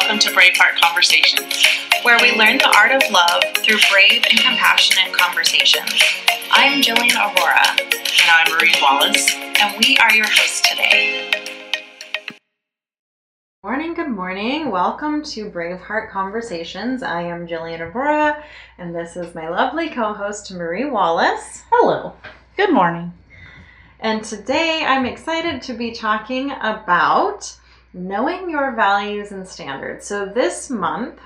welcome 0.00 0.18
to 0.18 0.28
Braveheart 0.30 0.74
Conversations, 0.82 1.64
where 2.02 2.18
we 2.20 2.36
learn 2.36 2.58
the 2.58 2.74
art 2.76 2.90
of 2.90 3.00
love 3.12 3.44
through 3.58 3.78
brave 3.92 4.24
and 4.28 4.40
compassionate 4.40 5.16
conversations. 5.16 6.02
I'm 6.50 6.82
Jillian 6.82 7.14
Aurora. 7.14 7.62
And 7.78 8.28
I'm 8.28 8.52
Marie 8.56 8.74
Wallace. 8.82 9.32
And 9.32 9.78
we 9.78 9.96
are 9.98 10.12
your 10.12 10.26
hosts 10.26 10.68
today. 10.68 11.30
Morning, 13.62 13.94
good 13.94 14.08
morning. 14.08 14.72
Welcome 14.72 15.22
to 15.26 15.48
Braveheart 15.48 16.10
Conversations. 16.10 17.04
I 17.04 17.22
am 17.22 17.46
Jillian 17.46 17.78
Aurora, 17.78 18.42
and 18.78 18.92
this 18.92 19.16
is 19.16 19.32
my 19.32 19.48
lovely 19.48 19.90
co 19.90 20.12
host, 20.12 20.52
Marie 20.52 20.90
Wallace. 20.90 21.62
Hello. 21.70 22.14
Good 22.56 22.72
morning. 22.72 23.12
And 24.00 24.24
today 24.24 24.82
I'm 24.84 25.06
excited 25.06 25.62
to 25.62 25.72
be 25.72 25.92
talking 25.92 26.50
about 26.50 27.56
knowing 27.94 28.50
your 28.50 28.72
values 28.72 29.32
and 29.32 29.46
standards. 29.46 30.04
So, 30.04 30.26
this 30.26 30.68
month, 30.68 31.18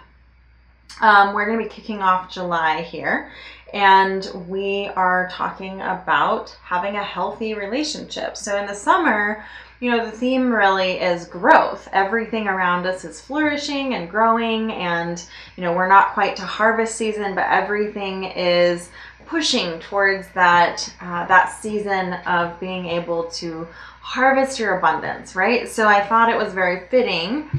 um, 1.00 1.34
we're 1.34 1.46
going 1.46 1.58
to 1.58 1.64
be 1.64 1.70
kicking 1.70 2.02
off 2.02 2.30
July 2.30 2.82
here, 2.82 3.32
and 3.72 4.30
we 4.46 4.88
are 4.94 5.28
talking 5.32 5.80
about 5.80 6.56
having 6.62 6.96
a 6.96 7.02
healthy 7.02 7.54
relationship. 7.54 8.36
So, 8.36 8.58
in 8.58 8.66
the 8.66 8.74
summer, 8.74 9.44
you 9.80 9.90
know, 9.90 10.04
the 10.04 10.12
theme 10.12 10.52
really 10.52 11.00
is 11.00 11.24
growth. 11.24 11.88
Everything 11.92 12.48
around 12.48 12.86
us 12.86 13.04
is 13.04 13.20
flourishing 13.20 13.94
and 13.94 14.10
growing, 14.10 14.72
and, 14.72 15.24
you 15.56 15.62
know, 15.62 15.72
we're 15.72 15.88
not 15.88 16.12
quite 16.12 16.36
to 16.36 16.42
harvest 16.42 16.96
season, 16.96 17.34
but 17.34 17.46
everything 17.48 18.24
is 18.24 18.90
pushing 19.26 19.78
towards 19.78 20.26
that 20.28 20.92
uh, 21.02 21.26
that 21.26 21.48
season 21.48 22.14
of 22.26 22.58
being 22.58 22.86
able 22.86 23.24
to 23.24 23.68
harvest 24.08 24.58
your 24.58 24.78
abundance, 24.78 25.36
right? 25.36 25.68
So 25.68 25.86
I 25.86 26.02
thought 26.02 26.30
it 26.30 26.38
was 26.38 26.54
very 26.54 26.88
fitting 26.88 27.50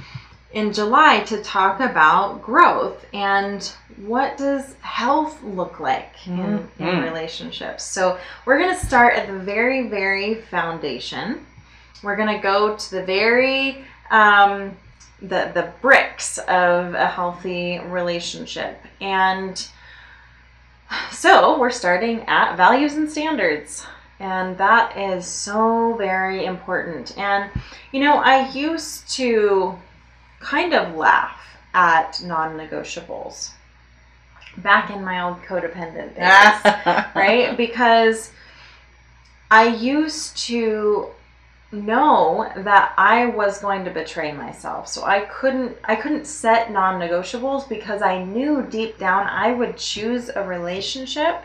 in 0.52 0.74
July 0.74 1.20
to 1.26 1.44
talk 1.44 1.80
about 1.80 2.42
growth 2.42 3.06
and 3.14 3.72
what 3.98 4.36
does 4.36 4.74
health 4.82 5.44
look 5.44 5.80
like 5.80 6.16
in, 6.26 6.38
mm-hmm. 6.38 6.84
in 6.84 7.04
relationships. 7.04 7.84
So 7.84 8.18
we're 8.48 8.58
going 8.58 8.76
to 8.76 8.84
start 8.84 9.14
at 9.14 9.28
the 9.28 9.38
very, 9.38 9.90
very 9.90 10.42
foundation. 10.50 11.46
We're 12.02 12.16
going 12.16 12.36
to 12.36 12.42
go 12.42 12.76
to 12.76 12.92
the 12.92 13.04
very 13.04 13.86
um, 14.10 14.76
the 15.22 15.52
the 15.54 15.72
bricks 15.82 16.40
of 16.40 16.96
a 16.96 17.06
healthy 17.06 17.78
relationship 17.78 18.82
and 19.02 19.68
so 21.12 21.60
we're 21.60 21.70
starting 21.70 22.22
at 22.22 22.56
values 22.56 22.96
and 22.96 23.12
standards. 23.12 23.86
And 24.20 24.58
that 24.58 24.98
is 24.98 25.26
so 25.26 25.96
very 25.96 26.46
important. 26.46 27.18
And, 27.18 27.50
you 27.92 28.02
know, 28.02 28.18
I 28.18 28.50
used 28.52 29.10
to 29.16 29.78
kind 30.40 30.74
of 30.74 30.96
laugh 30.96 31.40
at 31.74 32.22
non 32.24 32.58
negotiables 32.58 33.52
back 34.58 34.90
in 34.90 35.04
my 35.04 35.22
old 35.22 35.42
codependent 35.44 36.16
days, 36.16 37.06
right? 37.16 37.56
Because 37.56 38.32
I 39.50 39.68
used 39.68 40.38
to 40.48 41.10
know 41.72 42.52
that 42.56 42.94
I 42.98 43.28
was 43.28 43.60
going 43.60 43.86
to 43.86 43.92
betray 43.92 44.32
myself. 44.32 44.88
So 44.88 45.04
I 45.04 45.22
couldn't 45.22 45.78
I 45.84 45.96
couldn't 45.96 46.26
set 46.26 46.72
non-negotiables 46.72 47.70
because 47.70 48.02
I 48.02 48.24
knew 48.24 48.64
deep 48.64 48.98
down 48.98 49.28
I 49.28 49.52
would 49.52 49.78
choose 49.78 50.30
a 50.30 50.44
relationship 50.44 51.44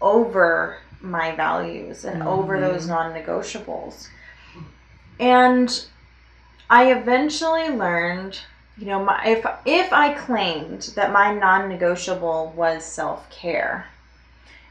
over 0.00 0.78
my 1.02 1.34
values 1.34 2.04
and 2.04 2.20
mm-hmm. 2.20 2.28
over 2.28 2.60
those 2.60 2.86
non-negotiables. 2.86 4.08
And 5.20 5.86
I 6.70 6.92
eventually 6.92 7.68
learned, 7.68 8.38
you 8.78 8.86
know, 8.86 9.04
my, 9.04 9.22
if 9.26 9.44
if 9.66 9.92
I 9.92 10.14
claimed 10.14 10.92
that 10.96 11.12
my 11.12 11.34
non-negotiable 11.34 12.54
was 12.56 12.84
self-care, 12.84 13.86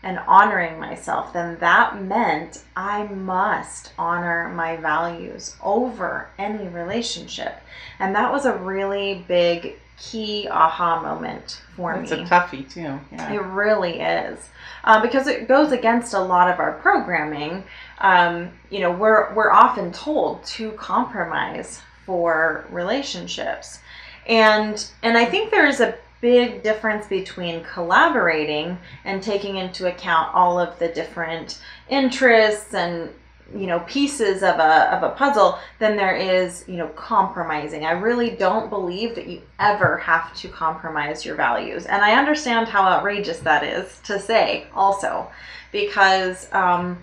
and 0.03 0.19
honoring 0.28 0.79
myself, 0.79 1.31
then 1.33 1.57
that 1.59 2.01
meant 2.01 2.63
I 2.75 3.03
must 3.03 3.94
honor 3.97 4.50
my 4.50 4.77
values 4.77 5.56
over 5.61 6.29
any 6.38 6.67
relationship. 6.67 7.61
And 8.00 8.16
that 8.16 8.31
was 8.31 8.45
a 8.45 8.57
really 8.57 9.23
big 9.27 9.79
key 10.01 10.47
aha 10.50 11.01
moment 11.01 11.62
for 11.75 11.95
That's 11.95 12.12
me. 12.12 12.22
It's 12.22 12.31
a 12.31 12.34
toughie 12.34 12.69
too. 12.69 13.00
Yeah. 13.12 13.34
It 13.34 13.44
really 13.44 14.00
is. 14.00 14.50
Uh, 14.84 15.00
because 15.01 15.28
it 15.28 15.47
goes 15.47 15.72
against 15.72 16.13
a 16.13 16.19
lot 16.19 16.50
of 16.50 16.59
our 16.59 16.73
programming. 16.79 17.63
Um, 18.00 18.51
you 18.72 18.79
know, 18.79 18.91
we're 18.91 19.34
we're 19.35 19.51
often 19.51 19.91
told 19.91 20.44
to 20.45 20.72
compromise 20.72 21.81
for 22.06 22.66
relationships. 22.72 23.79
And 24.25 24.84
and 25.03 25.17
I 25.17 25.25
think 25.25 25.51
there's 25.51 25.81
a 25.81 25.95
big 26.19 26.63
difference 26.63 27.07
between 27.07 27.63
collaborating 27.63 28.78
and 29.06 29.22
taking 29.22 29.57
into 29.57 29.88
account 29.88 30.33
all 30.33 30.59
of 30.59 30.78
the 30.79 30.88
different 30.88 31.59
interests 31.89 32.73
and 32.73 33.09
you 33.56 33.67
know 33.67 33.79
pieces 33.81 34.44
of 34.44 34.59
a 34.59 34.95
of 34.95 35.03
a 35.03 35.09
puzzle 35.16 35.59
than 35.79 35.97
there 35.97 36.16
is 36.16 36.63
you 36.67 36.78
know 36.78 36.88
compromising. 36.89 37.85
I 37.85 37.91
really 37.91 38.31
don't 38.31 38.69
believe 38.69 39.16
that 39.16 39.28
you 39.28 39.41
ever 39.59 39.97
have 39.97 40.34
to 40.35 40.47
compromise 40.47 41.25
your 41.25 41.35
values. 41.35 41.85
And 41.85 42.03
i 42.03 42.13
understand 42.13 42.67
how 42.67 42.84
outrageous 42.84 43.39
that 43.39 43.63
is 43.63 44.00
to 44.06 44.19
say 44.19 44.66
also 44.73 45.29
because 45.72 46.51
um, 46.53 46.97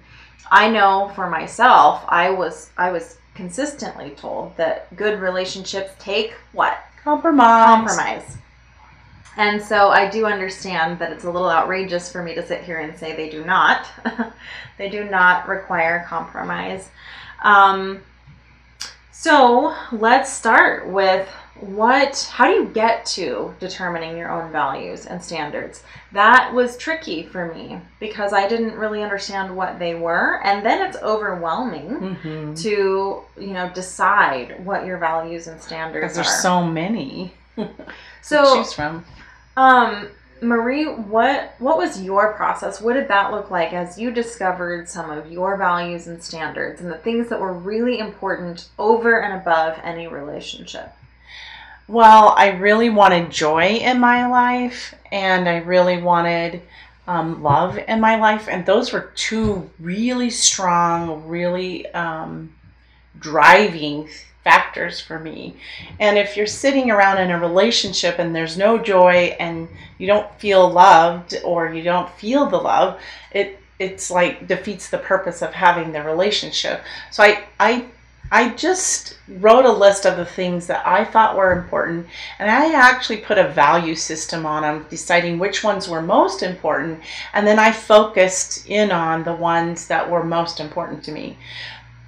i 0.51 0.69
know 0.69 1.11
for 1.15 1.29
myself 1.29 2.05
i 2.09 2.31
was 2.31 2.71
i 2.77 2.91
was 2.91 3.19
consistently 3.35 4.11
told 4.11 4.57
that 4.57 4.95
good 4.97 5.21
relationships 5.21 5.93
take 6.01 6.35
what? 6.53 6.79
Compromise. 7.05 7.65
Compromise 7.65 8.39
and 9.39 9.63
so 9.63 9.89
I 9.89 10.11
do 10.11 10.27
understand 10.27 10.99
that 10.99 11.13
it's 11.13 11.25
a 11.25 11.31
little 11.31 11.51
outrageous 11.51 12.11
for 12.11 12.23
me 12.23 12.35
to 12.35 12.47
sit 12.47 12.63
here 12.63 12.81
and 12.81 12.97
say 12.99 13.15
they 13.17 13.31
do 13.31 13.45
not. 13.45 13.87
they 14.79 14.89
do 14.91 15.05
not 15.05 15.49
require 15.49 16.05
compromise. 16.09 16.91
Um, 17.43 18.01
so 19.13 19.75
let's 19.93 20.33
start 20.33 20.89
with 20.89 21.29
what 21.61 22.31
how 22.33 22.47
do 22.47 22.53
you 22.53 22.67
get 22.67 23.05
to 23.05 23.53
determining 23.59 24.17
your 24.17 24.31
own 24.31 24.53
values 24.53 25.07
and 25.07 25.23
standards 25.23 25.83
that 26.13 26.53
was 26.55 26.77
tricky 26.77 27.25
for 27.25 27.53
me 27.53 27.81
because 27.99 28.33
i 28.33 28.47
didn't 28.47 28.75
really 28.75 29.03
understand 29.03 29.55
what 29.57 29.77
they 29.81 29.97
were 29.97 30.41
and 30.45 30.65
then 30.65 30.87
it's 30.87 30.97
overwhelming 30.99 31.89
mm-hmm. 31.89 32.55
to 32.55 33.21
you 33.37 33.53
know 33.53 33.69
decide 33.75 34.65
what 34.65 34.87
your 34.87 34.99
values 34.99 35.49
and 35.49 35.61
standards 35.61 36.13
because 36.13 36.15
there's 36.15 36.29
are. 36.29 36.41
so 36.41 36.63
many 36.63 37.33
so 38.23 38.55
choose 38.55 38.73
from 38.73 39.05
um, 39.59 40.09
Marie, 40.41 40.85
what 40.85 41.55
what 41.59 41.77
was 41.79 42.01
your 42.01 42.33
process? 42.35 42.81
What 42.81 42.93
did 42.93 43.09
that 43.09 43.33
look 43.33 43.51
like 43.51 43.73
as 43.73 43.99
you 43.99 44.13
discovered 44.13 44.89
some 44.89 45.11
of 45.11 45.33
your 45.33 45.57
values 45.57 46.07
and 46.07 46.23
standards 46.23 46.81
and 46.81 46.89
the 46.89 46.99
things 46.99 47.29
that 47.29 47.41
were 47.41 47.53
really 47.53 47.99
important 47.99 48.69
over 48.79 49.21
and 49.21 49.35
above 49.35 49.77
any 49.83 50.07
relationship? 50.07 50.93
Well, 51.89 52.35
I 52.37 52.51
really 52.51 52.89
wanted 52.89 53.33
joy 53.33 53.79
in 53.79 53.99
my 53.99 54.29
life, 54.29 54.95
and 55.11 55.49
I 55.49 55.57
really 55.57 56.01
wanted 56.01 56.63
um, 57.09 57.43
love 57.43 57.79
in 57.79 58.01
my 58.01 58.15
life, 58.15 58.47
and 58.49 58.65
those 58.65 58.93
were 58.93 59.11
two 59.17 59.69
really 59.81 60.31
strong, 60.31 61.27
really 61.27 61.85
um, 61.95 62.55
driving 63.21 64.09
factors 64.45 65.01
for 65.01 65.19
me. 65.19 65.55
And 66.01 66.17
if 66.17 66.37
you're 66.37 66.47
sitting 66.47 66.91
around 66.91 67.19
in 67.19 67.31
a 67.31 67.39
relationship 67.39 68.19
and 68.19 68.35
there's 68.35 68.57
no 68.57 68.79
joy 68.79 69.37
and 69.39 69.69
you 69.99 70.07
don't 70.07 70.33
feel 70.41 70.71
loved 70.71 71.37
or 71.45 71.73
you 71.73 71.83
don't 71.83 72.11
feel 72.13 72.47
the 72.47 72.57
love, 72.57 73.01
it 73.33 73.61
it's 73.79 74.11
like 74.11 74.49
defeats 74.49 74.89
the 74.89 74.99
purpose 74.99 75.41
of 75.43 75.53
having 75.53 75.93
the 75.93 76.03
relationship. 76.03 76.83
So 77.11 77.23
I 77.23 77.45
I 77.61 77.85
I 78.31 78.51
just 78.51 79.17
wrote 79.27 79.65
a 79.65 79.73
list 79.73 80.05
of 80.05 80.19
the 80.19 80.27
things 80.27 80.67
that 80.67 80.87
I 80.87 81.03
thought 81.03 81.37
were 81.37 81.53
important, 81.53 82.07
and 82.39 82.51
I 82.51 82.75
actually 82.75 83.19
put 83.19 83.39
a 83.39 83.49
value 83.49 83.95
system 83.95 84.45
on 84.45 84.63
them, 84.63 84.87
deciding 84.91 85.39
which 85.39 85.65
ones 85.65 85.89
were 85.89 86.03
most 86.03 86.43
important, 86.43 87.01
and 87.33 87.47
then 87.47 87.59
I 87.59 87.73
focused 87.73 88.67
in 88.67 88.91
on 88.91 89.25
the 89.25 89.33
ones 89.33 89.87
that 89.89 90.11
were 90.11 90.25
most 90.25 90.61
important 90.61 91.03
to 91.05 91.13
me. 91.13 91.39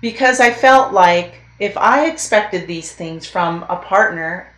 Because 0.00 0.40
I 0.40 0.50
felt 0.50 0.92
like 0.92 1.34
if 1.58 1.76
I 1.76 2.06
expected 2.06 2.66
these 2.66 2.92
things 2.92 3.26
from 3.26 3.64
a 3.68 3.76
partner, 3.76 4.50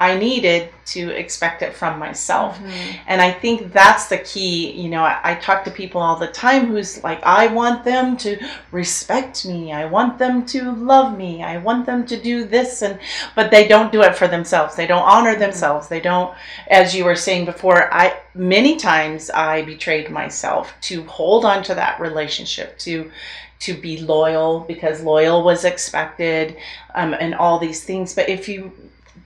I 0.00 0.16
needed 0.16 0.70
to 0.86 1.10
expect 1.10 1.62
it 1.62 1.74
from 1.74 1.98
myself. 1.98 2.56
Mm-hmm. 2.58 2.98
And 3.08 3.20
I 3.20 3.32
think 3.32 3.72
that's 3.72 4.06
the 4.06 4.18
key. 4.18 4.70
You 4.70 4.88
know, 4.88 5.02
I, 5.02 5.18
I, 5.24 5.34
talk 5.34 5.64
to 5.64 5.72
people 5.72 6.00
all 6.00 6.14
the 6.14 6.28
time 6.28 6.66
who's 6.66 7.02
like, 7.02 7.20
I 7.24 7.48
want 7.48 7.84
them 7.84 8.16
to 8.18 8.38
respect 8.70 9.44
me. 9.44 9.72
I 9.72 9.86
want 9.86 10.18
them 10.18 10.46
to 10.46 10.72
love 10.72 11.18
me. 11.18 11.42
I 11.42 11.58
want 11.58 11.84
them 11.84 12.06
to 12.06 12.20
do 12.20 12.44
this. 12.44 12.82
And, 12.82 13.00
but 13.34 13.50
they 13.50 13.66
don't 13.66 13.90
do 13.90 14.02
it 14.02 14.14
for 14.14 14.28
themselves. 14.28 14.76
They 14.76 14.86
don't 14.86 15.02
honor 15.02 15.32
mm-hmm. 15.32 15.40
themselves. 15.40 15.88
They 15.88 16.00
don't, 16.00 16.32
as 16.68 16.94
you 16.94 17.04
were 17.04 17.16
saying 17.16 17.46
before, 17.46 17.92
I, 17.92 18.20
many 18.34 18.76
times 18.76 19.30
I 19.30 19.62
betrayed 19.62 20.10
myself 20.10 20.74
to 20.82 21.02
hold 21.04 21.44
on 21.44 21.64
to 21.64 21.74
that 21.74 22.00
relationship, 22.00 22.78
to, 22.78 23.10
to 23.60 23.74
be 23.74 23.98
loyal 24.00 24.60
because 24.60 25.02
loyal 25.02 25.42
was 25.42 25.64
expected 25.64 26.56
um, 26.94 27.14
and 27.14 27.34
all 27.34 27.58
these 27.58 27.84
things 27.84 28.14
but 28.14 28.28
if 28.28 28.48
you 28.48 28.72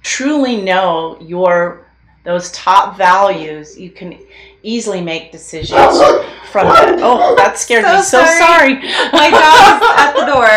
truly 0.02 0.56
know 0.60 1.18
your 1.20 1.86
those 2.24 2.50
top 2.52 2.96
values, 2.96 3.78
you 3.78 3.90
can 3.90 4.16
easily 4.62 5.00
make 5.00 5.32
decisions 5.32 5.80
from 6.50 6.68
that. 6.68 6.98
Oh, 7.02 7.34
that 7.36 7.58
scared 7.58 7.84
So 7.84 7.96
me. 7.96 8.02
So 8.02 8.24
sorry. 8.24 8.38
sorry. 8.38 8.74
My 9.12 9.30
dog's 9.30 9.84
at 9.98 10.12
the 10.14 10.26
door. 10.30 10.48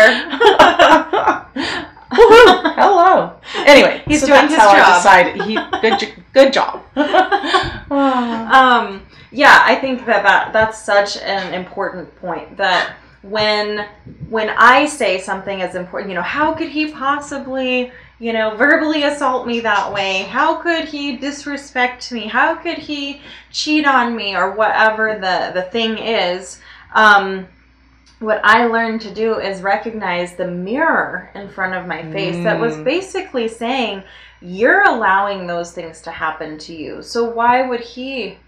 Hello. 2.76 3.32
Anyway, 3.66 4.02
He's 4.06 4.20
so 4.20 4.26
doing 4.28 4.42
that's 4.42 4.52
his 4.54 4.62
how 4.62 4.76
job. 4.76 5.06
I 5.06 5.22
decided. 5.24 5.42
He 5.42 5.54
good, 5.80 6.24
good 6.32 6.52
job. 6.52 6.84
um, 7.90 9.02
yeah, 9.32 9.60
I 9.64 9.74
think 9.80 10.06
that, 10.06 10.22
that 10.22 10.52
that's 10.52 10.78
such 10.80 11.16
an 11.18 11.52
important 11.52 12.14
point 12.20 12.56
that 12.56 12.94
when 13.30 13.86
when 14.28 14.50
I 14.50 14.86
say 14.86 15.20
something 15.20 15.60
is 15.60 15.74
important, 15.74 16.10
you 16.10 16.16
know, 16.16 16.22
how 16.22 16.52
could 16.54 16.68
he 16.68 16.90
possibly, 16.90 17.92
you 18.18 18.32
know, 18.32 18.56
verbally 18.56 19.04
assault 19.04 19.46
me 19.46 19.60
that 19.60 19.92
way? 19.92 20.22
How 20.22 20.56
could 20.60 20.86
he 20.86 21.16
disrespect 21.16 22.10
me? 22.12 22.26
How 22.26 22.54
could 22.56 22.78
he 22.78 23.20
cheat 23.52 23.86
on 23.86 24.16
me 24.16 24.34
or 24.36 24.52
whatever 24.52 25.14
the 25.14 25.52
the 25.54 25.62
thing 25.70 25.98
is? 25.98 26.60
Um, 26.94 27.46
what 28.18 28.40
I 28.42 28.64
learned 28.66 29.02
to 29.02 29.12
do 29.14 29.38
is 29.38 29.60
recognize 29.60 30.34
the 30.36 30.46
mirror 30.46 31.30
in 31.34 31.48
front 31.48 31.74
of 31.74 31.86
my 31.86 32.02
face 32.12 32.42
that 32.44 32.58
was 32.58 32.74
Mm. 32.76 32.84
basically 32.84 33.48
saying, 33.48 34.02
You're 34.40 34.82
allowing 34.84 35.46
those 35.46 35.72
things 35.72 36.00
to 36.02 36.10
happen 36.10 36.58
to 36.58 36.74
you. 36.74 37.02
So 37.02 37.24
why 37.24 37.62
would 37.68 37.80
he 37.80 38.38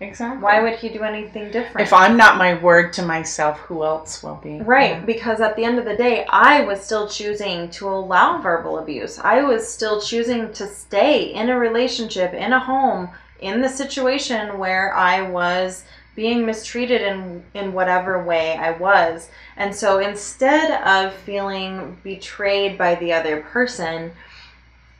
exactly. 0.00 0.42
why 0.42 0.60
would 0.62 0.76
he 0.76 0.88
do 0.88 1.02
anything 1.02 1.50
different? 1.50 1.80
if 1.86 1.92
I'm 1.92 2.16
not 2.16 2.36
my 2.36 2.54
word 2.54 2.92
to 2.94 3.02
myself, 3.02 3.58
who 3.60 3.84
else 3.84 4.22
will 4.22 4.36
be? 4.42 4.60
Right, 4.60 4.92
Yeah. 4.92 5.00
because 5.00 5.40
at 5.40 5.56
the 5.56 5.64
end 5.64 5.78
of 5.78 5.84
the 5.84 5.96
day, 5.96 6.24
I 6.28 6.62
was 6.62 6.80
still 6.80 7.08
choosing 7.08 7.70
to 7.70 7.88
allow 7.88 8.40
verbal 8.40 8.78
abuse. 8.78 9.18
I 9.18 9.42
was 9.42 9.68
still 9.68 10.00
choosing 10.00 10.52
to 10.54 10.66
stay 10.66 11.24
in 11.34 11.48
a 11.50 11.58
relationship, 11.58 12.32
in 12.34 12.52
a 12.52 12.60
home, 12.60 13.10
in 13.40 13.60
the 13.60 13.68
situation 13.68 14.58
where 14.58 14.94
I 14.94 15.22
was 15.22 15.84
being 16.16 16.44
mistreated 16.44 17.00
in 17.00 17.44
in 17.54 17.72
whatever 17.72 18.24
way 18.24 18.56
I 18.56 18.72
was. 18.72 19.28
And 19.56 19.72
so 19.72 20.00
instead 20.00 20.72
of 20.84 21.12
feeling 21.14 21.96
betrayed 22.02 22.76
by 22.76 22.96
the 22.96 23.12
other 23.12 23.42
person, 23.42 24.10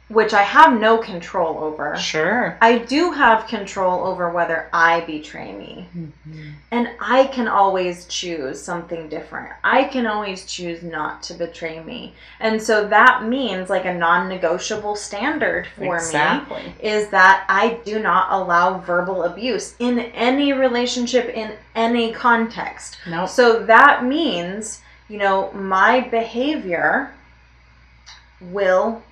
which 0.09 0.33
I 0.33 0.43
have 0.43 0.81
no 0.81 0.97
control 0.97 1.59
over, 1.63 1.95
Sure. 1.99 2.57
I 2.63 2.79
do 2.79 3.13
have 3.13 3.47
control 3.47 4.07
over 4.07 4.31
whether 4.31 4.69
I 4.73 5.01
betray 5.01 5.53
me. 5.53 5.87
Mhm. 5.95 6.53
And 6.71 6.89
I 6.99 7.25
can 7.25 7.47
always 7.47 8.07
choose 8.07 8.63
something 8.63 9.09
different. 9.11 9.51
I 9.63 9.85
can 9.85 10.07
always 10.07 10.47
choose 10.47 10.83
not 10.83 11.23
to 11.25 11.35
betray 11.35 11.81
me. 11.81 12.15
And 12.41 12.63
so 12.63 12.87
that 12.89 13.25
means 13.25 13.69
like 13.69 13.85
a 13.85 13.93
non 13.93 14.29
negotiable 14.31 14.97
standard 14.97 15.67
for 15.77 15.97
Exactly. 15.97 16.63
me 16.63 16.75
is 16.81 17.09
that 17.09 17.45
I 17.49 17.79
do 17.85 17.99
not 17.99 18.29
allow 18.31 18.79
verbal 18.79 19.25
abuse 19.25 19.75
in 19.79 19.99
any 19.99 20.55
relationship, 20.55 21.29
in 21.29 21.53
any 21.75 22.13
context. 22.13 22.97
Nope. 23.07 23.29
So 23.29 23.59
that 23.67 24.05
means, 24.05 24.81
you 25.09 25.19
know, 25.19 25.51
my 25.53 26.01
behavior 26.01 27.11
will 28.41 29.03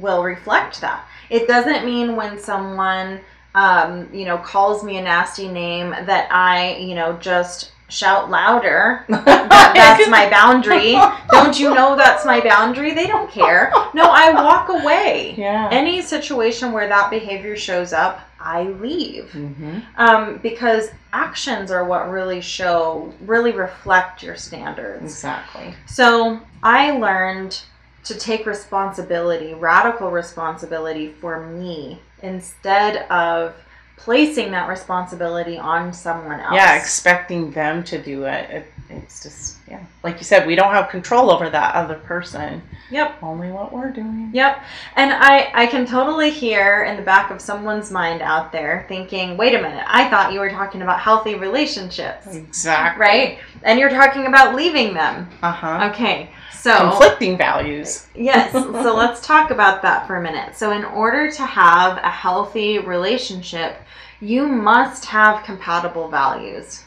will 0.00 0.22
reflect 0.22 0.80
that. 0.80 1.06
It 1.30 1.48
doesn't 1.48 1.84
mean 1.84 2.16
when 2.16 2.38
someone 2.38 3.20
um, 3.54 4.08
you 4.12 4.24
know, 4.24 4.38
calls 4.38 4.82
me 4.82 4.98
a 4.98 5.02
nasty 5.02 5.48
name 5.48 5.90
that 5.90 6.28
I, 6.30 6.76
you 6.76 6.94
know, 6.94 7.12
just 7.14 7.72
shout 7.88 8.30
louder. 8.30 9.04
That, 9.54 9.74
that's 9.74 10.08
my 10.10 10.28
boundary. 10.30 10.92
Don't 11.30 11.58
you 11.58 11.72
know 11.74 11.96
that's 11.96 12.24
my 12.24 12.40
boundary? 12.40 12.92
They 12.92 13.06
don't 13.06 13.30
care. 13.30 13.72
No, 13.94 14.04
I 14.10 14.32
walk 14.32 14.68
away. 14.68 15.34
Yeah. 15.36 15.68
Any 15.70 16.02
situation 16.02 16.72
where 16.72 16.88
that 16.88 17.10
behavior 17.10 17.56
shows 17.56 17.92
up, 17.92 18.20
I 18.40 18.64
leave 18.64 19.30
hmm 19.30 19.78
um, 19.96 20.38
because 20.42 20.90
actions 21.12 21.70
are 21.70 21.84
what 21.84 22.10
really 22.10 22.40
show, 22.40 23.12
really 23.22 23.52
reflect 23.52 24.22
your 24.22 24.36
standards. 24.36 25.04
Exactly. 25.04 25.74
So 25.86 26.40
I 26.62 26.98
learned 26.98 27.60
to 28.04 28.14
take 28.14 28.46
responsibility, 28.46 29.54
radical 29.54 30.10
responsibility 30.10 31.08
for 31.08 31.46
me 31.46 31.98
instead 32.22 33.10
of 33.10 33.54
placing 33.96 34.50
that 34.50 34.68
responsibility 34.68 35.56
on 35.58 35.92
someone 35.92 36.40
else. 36.40 36.54
Yeah, 36.54 36.76
expecting 36.76 37.50
them 37.52 37.82
to 37.84 38.00
do 38.00 38.24
it, 38.24 38.50
it. 38.50 38.66
It's 38.90 39.22
just 39.22 39.56
yeah, 39.68 39.82
like 40.02 40.18
you 40.18 40.24
said, 40.24 40.46
we 40.46 40.54
don't 40.54 40.72
have 40.72 40.90
control 40.90 41.30
over 41.30 41.48
that 41.48 41.74
other 41.74 41.94
person. 41.94 42.62
Yep. 42.90 43.22
Only 43.22 43.50
what 43.50 43.72
we're 43.72 43.90
doing. 43.90 44.30
Yep. 44.32 44.62
And 44.94 45.12
I, 45.12 45.50
I 45.54 45.66
can 45.66 45.86
totally 45.86 46.30
hear 46.30 46.84
in 46.84 46.96
the 46.96 47.02
back 47.02 47.30
of 47.30 47.40
someone's 47.40 47.90
mind 47.90 48.20
out 48.20 48.52
there 48.52 48.84
thinking, 48.88 49.36
wait 49.38 49.54
a 49.54 49.62
minute, 49.62 49.84
I 49.88 50.08
thought 50.10 50.32
you 50.32 50.40
were 50.40 50.50
talking 50.50 50.82
about 50.82 51.00
healthy 51.00 51.34
relationships. 51.34 52.26
Exactly. 52.34 53.00
Right? 53.00 53.38
And 53.62 53.78
you're 53.78 53.90
talking 53.90 54.26
about 54.26 54.54
leaving 54.54 54.92
them. 54.92 55.28
Uh 55.42 55.50
huh. 55.50 55.90
Okay. 55.90 56.30
So 56.64 56.78
Conflicting 56.78 57.36
values. 57.36 58.06
Yes, 58.14 58.50
so 58.52 58.96
let's 58.96 59.20
talk 59.20 59.50
about 59.50 59.82
that 59.82 60.06
for 60.06 60.16
a 60.16 60.22
minute. 60.22 60.56
So, 60.56 60.70
in 60.70 60.82
order 60.82 61.30
to 61.30 61.44
have 61.44 61.98
a 61.98 62.08
healthy 62.08 62.78
relationship, 62.78 63.76
you 64.18 64.46
must 64.46 65.04
have 65.04 65.44
compatible 65.44 66.08
values. 66.08 66.82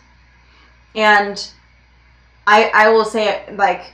And 0.96 1.48
I, 2.48 2.72
I 2.74 2.90
will 2.90 3.06
say 3.06 3.30
it 3.30 3.56
like 3.56 3.94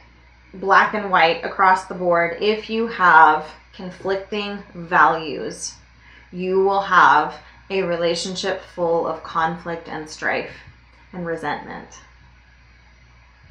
black 0.53 0.93
and 0.93 1.11
white 1.11 1.43
across 1.43 1.83
the 1.83 1.95
board. 1.95 2.37
If 2.39 2.69
you 2.69 2.87
have 2.87 3.45
conflicting 3.73 4.63
values, 4.73 5.73
you 6.31 6.63
will 6.63 6.83
have 6.83 7.35
a 7.69 7.83
relationship 7.83 8.61
full 8.73 9.05
of 9.05 9.21
conflict 9.21 9.89
and 9.89 10.09
strife 10.09 10.55
and 11.11 11.25
resentment. 11.25 11.89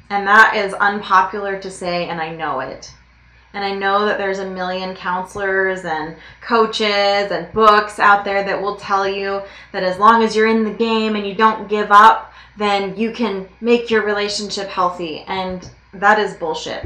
And 0.09 0.27
that 0.27 0.55
is 0.55 0.73
unpopular 0.73 1.59
to 1.59 1.71
say, 1.71 2.07
and 2.07 2.21
I 2.21 2.29
know 2.29 2.59
it. 2.59 2.91
And 3.53 3.63
I 3.63 3.73
know 3.73 4.05
that 4.05 4.17
there's 4.17 4.39
a 4.39 4.49
million 4.49 4.95
counselors 4.95 5.85
and 5.85 6.15
coaches 6.41 7.31
and 7.31 7.51
books 7.53 7.99
out 7.99 8.25
there 8.25 8.43
that 8.43 8.59
will 8.59 8.77
tell 8.77 9.07
you 9.07 9.43
that 9.71 9.83
as 9.83 9.99
long 9.99 10.23
as 10.23 10.35
you're 10.35 10.47
in 10.47 10.63
the 10.63 10.73
game 10.73 11.15
and 11.15 11.25
you 11.25 11.35
don't 11.35 11.69
give 11.69 11.91
up, 11.91 12.33
then 12.57 12.97
you 12.97 13.11
can 13.11 13.47
make 13.61 13.91
your 13.91 14.03
relationship 14.03 14.67
healthy. 14.67 15.19
And 15.27 15.69
that 15.93 16.17
is 16.17 16.33
bullshit. 16.33 16.85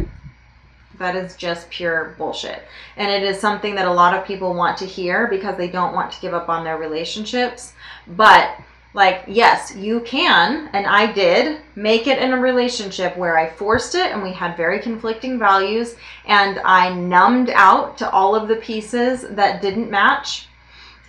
That 1.00 1.16
is 1.16 1.36
just 1.38 1.70
pure 1.70 2.16
bullshit. 2.18 2.64
And 2.98 3.10
it 3.10 3.24
is 3.24 3.40
something 3.40 3.76
that 3.76 3.88
a 3.88 3.94
lot 3.94 4.18
of 4.18 4.26
people 4.26 4.54
want 4.54 4.78
to 4.80 4.86
hear 4.86 5.28
because 5.28 5.56
they 5.58 5.70
don't 5.70 5.94
want 5.94 6.12
to 6.12 6.22
give 6.22 6.34
up 6.34 6.50
on 6.50 6.64
their 6.64 6.78
relationships. 6.78 7.74
But 8.08 8.58
like 8.98 9.24
yes 9.28 9.76
you 9.76 10.02
can 10.02 10.70
and 10.74 10.88
i 10.88 11.10
did 11.14 11.62
make 11.76 12.08
it 12.08 12.18
in 12.18 12.34
a 12.34 12.40
relationship 12.40 13.16
where 13.16 13.38
i 13.38 13.48
forced 13.48 13.94
it 13.94 14.12
and 14.12 14.24
we 14.24 14.34
had 14.34 14.58
very 14.58 14.80
conflicting 14.80 15.38
values 15.38 15.96
and 16.26 16.60
i 16.66 16.92
numbed 16.94 17.52
out 17.52 17.96
to 17.96 18.10
all 18.10 18.36
of 18.36 18.48
the 18.48 18.56
pieces 18.56 19.22
that 19.30 19.62
didn't 19.62 19.90
match. 19.90 20.48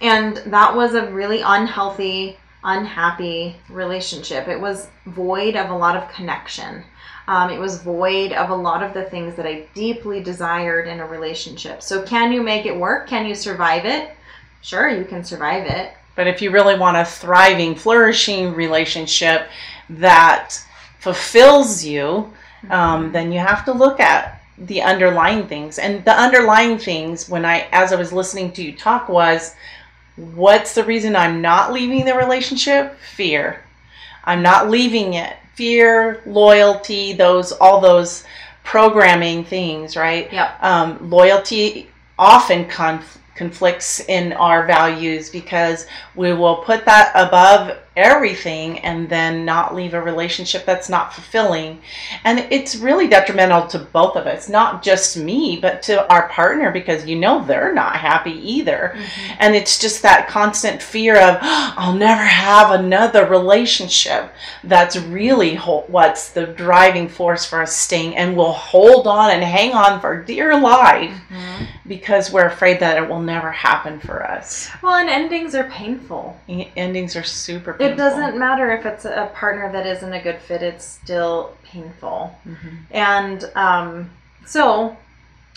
And 0.00 0.37
that 0.47 0.76
was 0.76 0.95
a 0.95 1.11
really 1.11 1.40
unhealthy 1.40 2.37
unhappy 2.64 3.57
relationship. 3.71 4.49
It 4.49 4.61
was 4.61 4.88
void 5.07 5.57
of 5.57 5.71
a 5.71 5.76
lot 5.76 5.97
of 5.97 6.12
connection. 6.12 6.85
Um, 7.26 7.50
it 7.50 7.59
was 7.59 7.83
void 7.83 8.33
of 8.33 8.50
a 8.50 8.54
lot 8.54 8.83
of 8.83 8.92
the 8.95 9.04
things 9.04 9.35
that 9.37 9.47
i 9.47 9.66
deeply 9.75 10.21
desired 10.23 10.88
in 10.88 11.00
a 11.00 11.07
relationship. 11.07 11.83
So 11.83 12.02
can 12.02 12.33
you 12.33 12.42
make 12.42 12.66
it 12.66 12.76
work? 12.76 13.09
Can 13.09 13.26
you 13.26 13.35
survive 13.35 13.85
it? 13.85 14.11
Sure 14.61 14.88
you 14.88 15.04
can 15.04 15.25
survive 15.25 15.64
it 15.64 15.92
But 16.18 16.26
if 16.26 16.42
you 16.42 16.50
really 16.50 16.76
want 16.76 16.96
a 16.96 17.04
thriving, 17.04 17.76
flourishing 17.76 18.52
relationship 18.52 19.48
that 19.88 20.60
fulfills 20.98 21.84
you, 21.84 22.32
um, 22.70 23.12
then 23.12 23.30
you 23.30 23.38
have 23.38 23.64
to 23.66 23.72
look 23.72 24.00
at 24.00 24.42
the 24.58 24.82
underlying 24.82 25.46
things. 25.46 25.78
And 25.78 26.04
the 26.04 26.10
underlying 26.10 26.76
things, 26.76 27.28
when 27.28 27.44
I, 27.44 27.68
as 27.70 27.92
I 27.92 27.96
was 27.96 28.12
listening 28.12 28.50
to 28.54 28.64
you 28.64 28.72
talk, 28.72 29.08
was 29.08 29.54
what's 30.16 30.75
the 30.75 30.82
reason 30.82 31.14
I'm 31.14 31.40
not 31.40 31.72
leaving 31.72 32.04
the 32.04 32.16
relationship? 32.16 32.98
Fear. 33.14 33.62
I'm 34.25 34.42
not 34.42 34.68
leaving 34.68 35.14
it. 35.14 35.37
Fear, 35.54 36.22
loyalty, 36.26 37.12
those, 37.12 37.52
all 37.52 37.80
those 37.80 38.25
programming 38.64 39.44
things, 39.44 39.94
right? 39.94 40.32
Yep. 40.32 40.64
Um, 40.64 41.10
loyalty 41.10 41.90
often 42.18 42.66
conf- 42.66 43.18
conflicts 43.38 44.00
in 44.09 44.33
our 44.35 44.66
values 44.66 45.30
because 45.30 45.87
we 46.16 46.33
will 46.33 46.57
put 46.57 46.85
that 46.85 47.12
above 47.14 47.78
everything 47.98 48.78
and 48.80 49.08
then 49.08 49.44
not 49.44 49.74
leave 49.74 49.92
a 49.92 50.00
relationship 50.00 50.64
that's 50.64 50.88
not 50.88 51.12
fulfilling. 51.12 51.82
And 52.24 52.38
it's 52.50 52.76
really 52.76 53.08
detrimental 53.08 53.66
to 53.68 53.78
both 53.78 54.16
of 54.16 54.26
us, 54.26 54.48
not 54.48 54.82
just 54.82 55.16
me, 55.16 55.58
but 55.60 55.82
to 55.82 56.10
our 56.10 56.28
partner 56.28 56.70
because 56.70 57.06
you 57.06 57.16
know 57.16 57.44
they're 57.44 57.74
not 57.74 57.96
happy 57.96 58.32
either. 58.32 58.92
Mm-hmm. 58.94 59.36
And 59.40 59.56
it's 59.56 59.78
just 59.78 60.02
that 60.02 60.28
constant 60.28 60.80
fear 60.80 61.16
of, 61.16 61.38
oh, 61.42 61.74
I'll 61.76 61.94
never 61.94 62.22
have 62.22 62.70
another 62.70 63.26
relationship. 63.26 64.32
That's 64.62 64.96
really 64.96 65.56
what's 65.56 66.30
the 66.30 66.46
driving 66.46 67.08
force 67.08 67.44
for 67.44 67.62
us 67.62 67.76
staying. 67.76 68.16
And 68.16 68.36
we'll 68.36 68.52
hold 68.52 69.06
on 69.06 69.30
and 69.30 69.42
hang 69.42 69.74
on 69.74 70.00
for 70.00 70.22
dear 70.22 70.60
life 70.60 71.10
mm-hmm. 71.30 71.64
because 71.88 72.32
we're 72.32 72.46
afraid 72.46 72.80
that 72.80 73.02
it 73.02 73.08
will 73.08 73.22
never 73.22 73.50
happen 73.50 73.98
for 74.00 74.24
us. 74.24 74.68
Well, 74.82 74.94
and 74.94 75.08
endings 75.08 75.54
are 75.54 75.68
painful. 75.68 76.38
Endings 76.48 77.16
are 77.16 77.24
super 77.24 77.72
painful 77.72 77.88
it 77.92 77.97
doesn't 77.97 78.38
matter 78.38 78.71
if 78.73 78.87
it's 78.87 79.04
a 79.04 79.30
partner 79.35 79.71
that 79.73 79.87
isn't 79.87 80.12
a 80.12 80.23
good 80.23 80.38
fit, 80.38 80.62
it's 80.62 80.85
still 80.85 81.57
painful. 81.64 82.37
Mm-hmm. 82.47 82.76
And 82.90 83.50
um, 83.54 84.11
so, 84.47 84.97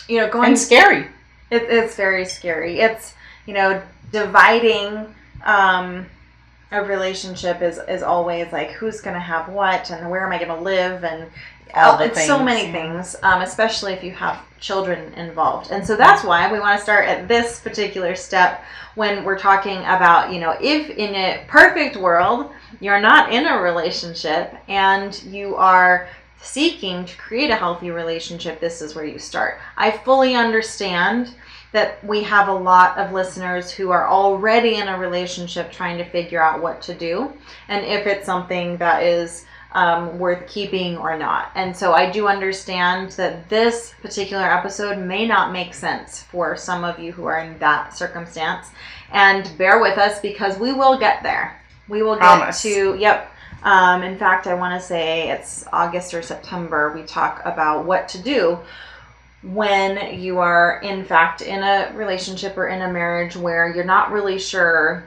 you 0.08 0.18
know, 0.18 0.30
going. 0.30 0.48
And 0.48 0.58
scary. 0.58 1.06
It, 1.50 1.62
it's 1.64 1.94
very 1.96 2.24
scary. 2.24 2.80
It's, 2.80 3.14
you 3.46 3.54
know, 3.54 3.82
dividing. 4.10 5.14
Um, 5.44 6.06
a 6.72 6.82
relationship 6.82 7.60
is 7.60 7.78
is 7.86 8.02
always 8.02 8.50
like 8.50 8.70
who's 8.70 9.02
going 9.02 9.14
to 9.14 9.20
have 9.20 9.48
what 9.50 9.90
and 9.90 10.10
where 10.10 10.24
am 10.26 10.32
I 10.32 10.38
going 10.38 10.56
to 10.56 10.64
live 10.64 11.04
and 11.04 11.30
all 11.74 11.98
the 11.98 12.08
things. 12.08 12.26
so 12.26 12.42
many 12.42 12.72
things, 12.72 13.16
um, 13.22 13.42
especially 13.42 13.92
if 13.92 14.02
you 14.02 14.12
have 14.12 14.40
children 14.62 15.12
involved. 15.14 15.70
And 15.70 15.86
so 15.86 15.96
that's 15.96 16.24
why 16.24 16.50
we 16.50 16.60
want 16.60 16.78
to 16.78 16.82
start 16.82 17.06
at 17.06 17.28
this 17.28 17.60
particular 17.60 18.14
step 18.14 18.64
when 18.94 19.24
we're 19.24 19.38
talking 19.38 19.78
about, 19.78 20.32
you 20.32 20.40
know, 20.40 20.56
if 20.60 20.88
in 20.90 21.14
a 21.14 21.44
perfect 21.48 21.96
world 21.96 22.52
you're 22.80 23.00
not 23.00 23.32
in 23.32 23.46
a 23.46 23.60
relationship 23.60 24.54
and 24.68 25.22
you 25.24 25.56
are 25.56 26.08
seeking 26.40 27.04
to 27.04 27.16
create 27.16 27.50
a 27.50 27.56
healthy 27.56 27.90
relationship, 27.90 28.60
this 28.60 28.80
is 28.80 28.94
where 28.94 29.04
you 29.04 29.18
start. 29.18 29.58
I 29.76 29.90
fully 29.90 30.34
understand 30.34 31.34
that 31.72 32.04
we 32.04 32.22
have 32.22 32.48
a 32.48 32.54
lot 32.54 32.96
of 32.98 33.12
listeners 33.12 33.70
who 33.70 33.90
are 33.90 34.08
already 34.08 34.76
in 34.76 34.88
a 34.88 34.98
relationship 34.98 35.72
trying 35.72 35.98
to 35.98 36.04
figure 36.04 36.40
out 36.40 36.62
what 36.62 36.82
to 36.82 36.94
do 36.94 37.32
and 37.68 37.84
if 37.84 38.06
it's 38.06 38.26
something 38.26 38.76
that 38.76 39.02
is 39.02 39.46
um, 39.74 40.18
worth 40.18 40.46
keeping 40.48 40.96
or 40.96 41.18
not. 41.18 41.50
And 41.54 41.76
so 41.76 41.92
I 41.92 42.10
do 42.10 42.28
understand 42.28 43.12
that 43.12 43.48
this 43.48 43.94
particular 44.02 44.44
episode 44.44 44.98
may 44.98 45.26
not 45.26 45.52
make 45.52 45.74
sense 45.74 46.22
for 46.22 46.56
some 46.56 46.84
of 46.84 46.98
you 46.98 47.12
who 47.12 47.24
are 47.24 47.38
in 47.38 47.58
that 47.58 47.96
circumstance. 47.96 48.68
And 49.12 49.50
bear 49.58 49.80
with 49.80 49.98
us 49.98 50.20
because 50.20 50.58
we 50.58 50.72
will 50.72 50.98
get 50.98 51.22
there. 51.22 51.60
We 51.88 52.02
will 52.02 52.16
Promise. 52.16 52.62
get 52.62 52.74
to, 52.74 52.96
yep. 52.98 53.28
Um, 53.62 54.02
in 54.02 54.18
fact, 54.18 54.46
I 54.46 54.54
want 54.54 54.80
to 54.80 54.86
say 54.86 55.30
it's 55.30 55.64
August 55.72 56.14
or 56.14 56.22
September, 56.22 56.92
we 56.94 57.02
talk 57.04 57.42
about 57.44 57.84
what 57.84 58.08
to 58.08 58.18
do 58.18 58.58
when 59.42 60.20
you 60.20 60.38
are, 60.38 60.80
in 60.82 61.04
fact, 61.04 61.42
in 61.42 61.62
a 61.62 61.92
relationship 61.94 62.56
or 62.56 62.68
in 62.68 62.82
a 62.82 62.92
marriage 62.92 63.36
where 63.36 63.72
you're 63.74 63.84
not 63.84 64.12
really 64.12 64.38
sure 64.38 65.04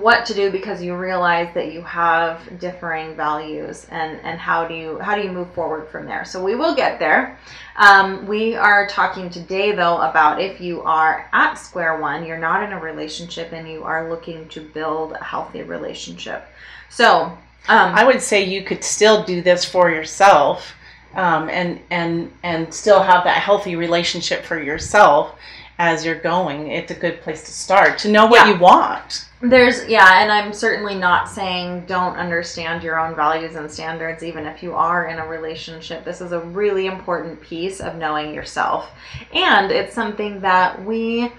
what 0.00 0.26
to 0.26 0.34
do 0.34 0.50
because 0.50 0.82
you 0.82 0.96
realize 0.96 1.52
that 1.54 1.72
you 1.72 1.82
have 1.82 2.58
differing 2.58 3.16
values 3.16 3.86
and 3.90 4.20
and 4.22 4.38
how 4.38 4.66
do 4.66 4.74
you 4.74 4.98
how 4.98 5.14
do 5.16 5.22
you 5.22 5.30
move 5.30 5.52
forward 5.52 5.88
from 5.88 6.06
there? 6.06 6.24
So 6.24 6.42
we 6.42 6.54
will 6.54 6.74
get 6.74 6.98
there. 6.98 7.38
Um, 7.76 8.26
we 8.26 8.54
are 8.54 8.86
talking 8.86 9.30
today 9.30 9.72
though 9.72 9.98
about 9.98 10.40
if 10.40 10.60
you 10.60 10.82
are 10.82 11.28
at 11.32 11.54
square 11.54 12.00
one 12.00 12.24
you're 12.26 12.38
not 12.38 12.62
in 12.62 12.72
a 12.72 12.80
relationship 12.80 13.52
and 13.52 13.68
you 13.68 13.82
are 13.84 14.10
looking 14.10 14.48
to 14.50 14.60
build 14.60 15.12
a 15.12 15.24
healthy 15.24 15.62
relationship. 15.62 16.46
So 16.88 17.36
um, 17.68 17.94
i 17.94 18.04
would 18.04 18.20
say 18.20 18.42
you 18.42 18.62
could 18.62 18.84
still 18.84 19.22
do 19.24 19.42
this 19.42 19.64
for 19.64 19.90
yourself 19.90 20.74
um, 21.14 21.48
and 21.48 21.80
and 21.90 22.32
and 22.42 22.72
still 22.72 23.02
have 23.02 23.24
that 23.24 23.40
healthy 23.40 23.76
relationship 23.76 24.44
for 24.44 24.60
yourself 24.60 25.36
as 25.78 26.04
you're 26.04 26.20
going 26.20 26.68
it's 26.68 26.90
a 26.90 26.94
good 26.94 27.20
place 27.20 27.42
to 27.44 27.52
start 27.52 27.98
to 27.98 28.10
know 28.10 28.26
what 28.26 28.46
yeah. 28.46 28.54
you 28.54 28.60
want 28.60 29.28
there's 29.50 29.86
yeah, 29.86 30.22
and 30.22 30.32
I'm 30.32 30.54
certainly 30.54 30.94
not 30.94 31.28
saying 31.28 31.84
don't 31.86 32.16
understand 32.16 32.82
your 32.82 32.98
own 32.98 33.14
values 33.14 33.56
and 33.56 33.70
standards 33.70 34.22
even 34.22 34.46
if 34.46 34.62
you 34.62 34.74
are 34.74 35.08
in 35.08 35.18
a 35.18 35.26
relationship. 35.26 36.04
This 36.04 36.22
is 36.22 36.32
a 36.32 36.40
really 36.40 36.86
important 36.86 37.40
piece 37.42 37.80
of 37.80 37.96
knowing 37.96 38.32
yourself. 38.32 38.90
And 39.34 39.70
it's 39.70 39.94
something 39.94 40.40
that 40.40 40.82
we 40.82 41.30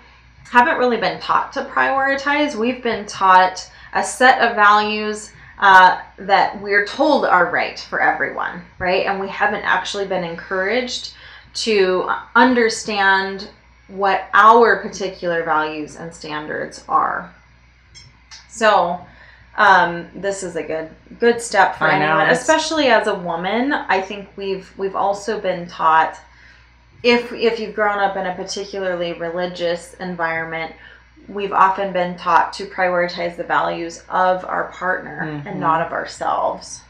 haven't 0.44 0.78
really 0.78 0.98
been 0.98 1.20
taught 1.20 1.52
to 1.54 1.66
prioritize. 1.66 2.56
We've 2.56 2.84
been 2.84 3.08
taught 3.08 3.68
a 3.94 4.04
set 4.04 4.40
of 4.40 4.56
values 4.56 5.32
uh, 5.58 6.00
that 6.20 6.62
we're 6.62 6.86
told 6.86 7.26
are 7.26 7.50
right 7.50 7.80
for 7.80 8.02
everyone, 8.02 8.62
right? 8.78 9.08
And 9.08 9.20
we 9.20 9.30
haven't 9.30 9.64
actually 9.64 10.06
been 10.06 10.24
encouraged 10.24 11.14
to 11.56 12.12
understand 12.36 13.50
what 13.88 14.28
our 14.34 14.82
particular 14.82 15.44
values 15.44 15.96
and 15.96 16.14
standards 16.14 16.84
are. 16.88 17.34
So, 18.50 19.06
um, 19.58 20.10
this 20.16 20.44
is 20.44 20.56
a 20.56 20.64
good 20.64 20.90
good 21.20 21.42
step 21.42 21.78
for 21.78 21.88
anyone, 21.88 22.30
especially 22.30 22.88
as 22.88 23.08
a 23.08 23.16
woman. 23.16 23.72
I 23.72 24.02
think 24.02 24.28
we've 24.36 24.72
we've 24.78 24.96
also 24.96 25.40
been 25.40 25.68
taught 25.68 26.20
if 27.04 27.32
if 27.32 27.60
you've 27.60 27.76
grown 27.76 28.00
up 28.00 28.18
in 28.18 28.26
a 28.26 28.36
particularly 28.36 29.14
religious 29.14 29.94
environment, 29.96 30.74
we've 31.28 31.54
often 31.54 31.94
been 31.94 32.18
taught 32.18 32.52
to 32.54 32.66
prioritize 32.66 33.38
the 33.38 33.44
values 33.44 34.04
of 34.10 34.44
our 34.46 34.66
partner 34.72 35.22
mm-hmm. 35.24 35.48
and 35.48 35.60
not 35.60 35.82
of 35.86 35.94
ourselves. 35.94 36.82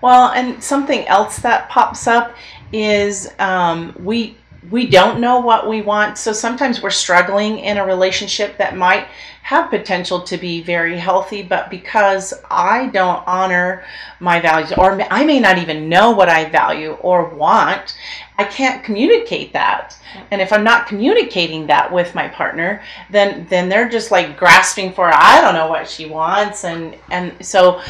Well, 0.00 0.30
and 0.30 0.62
something 0.62 1.06
else 1.06 1.38
that 1.40 1.68
pops 1.68 2.06
up 2.06 2.34
is 2.72 3.32
um, 3.38 3.94
we 4.00 4.36
we 4.68 4.86
don't 4.86 5.20
know 5.20 5.40
what 5.40 5.68
we 5.68 5.80
want. 5.80 6.18
So 6.18 6.32
sometimes 6.32 6.82
we're 6.82 6.90
struggling 6.90 7.60
in 7.60 7.78
a 7.78 7.86
relationship 7.86 8.58
that 8.58 8.76
might 8.76 9.06
have 9.42 9.70
potential 9.70 10.20
to 10.20 10.36
be 10.36 10.60
very 10.60 10.98
healthy, 10.98 11.42
but 11.42 11.70
because 11.70 12.34
I 12.50 12.88
don't 12.88 13.26
honor 13.26 13.84
my 14.20 14.38
values, 14.38 14.72
or 14.76 15.00
I 15.10 15.24
may 15.24 15.40
not 15.40 15.56
even 15.58 15.88
know 15.88 16.10
what 16.10 16.28
I 16.28 16.48
value 16.50 16.92
or 17.00 17.30
want, 17.30 17.96
I 18.38 18.44
can't 18.44 18.84
communicate 18.84 19.52
that. 19.54 19.98
And 20.30 20.40
if 20.42 20.52
I'm 20.52 20.64
not 20.64 20.86
communicating 20.86 21.66
that 21.68 21.90
with 21.90 22.14
my 22.14 22.28
partner, 22.28 22.82
then 23.10 23.46
then 23.48 23.68
they're 23.68 23.88
just 23.88 24.10
like 24.10 24.38
grasping 24.38 24.92
for 24.92 25.10
I 25.12 25.40
don't 25.40 25.54
know 25.54 25.68
what 25.68 25.88
she 25.88 26.06
wants 26.06 26.64
and 26.64 26.96
and 27.10 27.34
so 27.44 27.80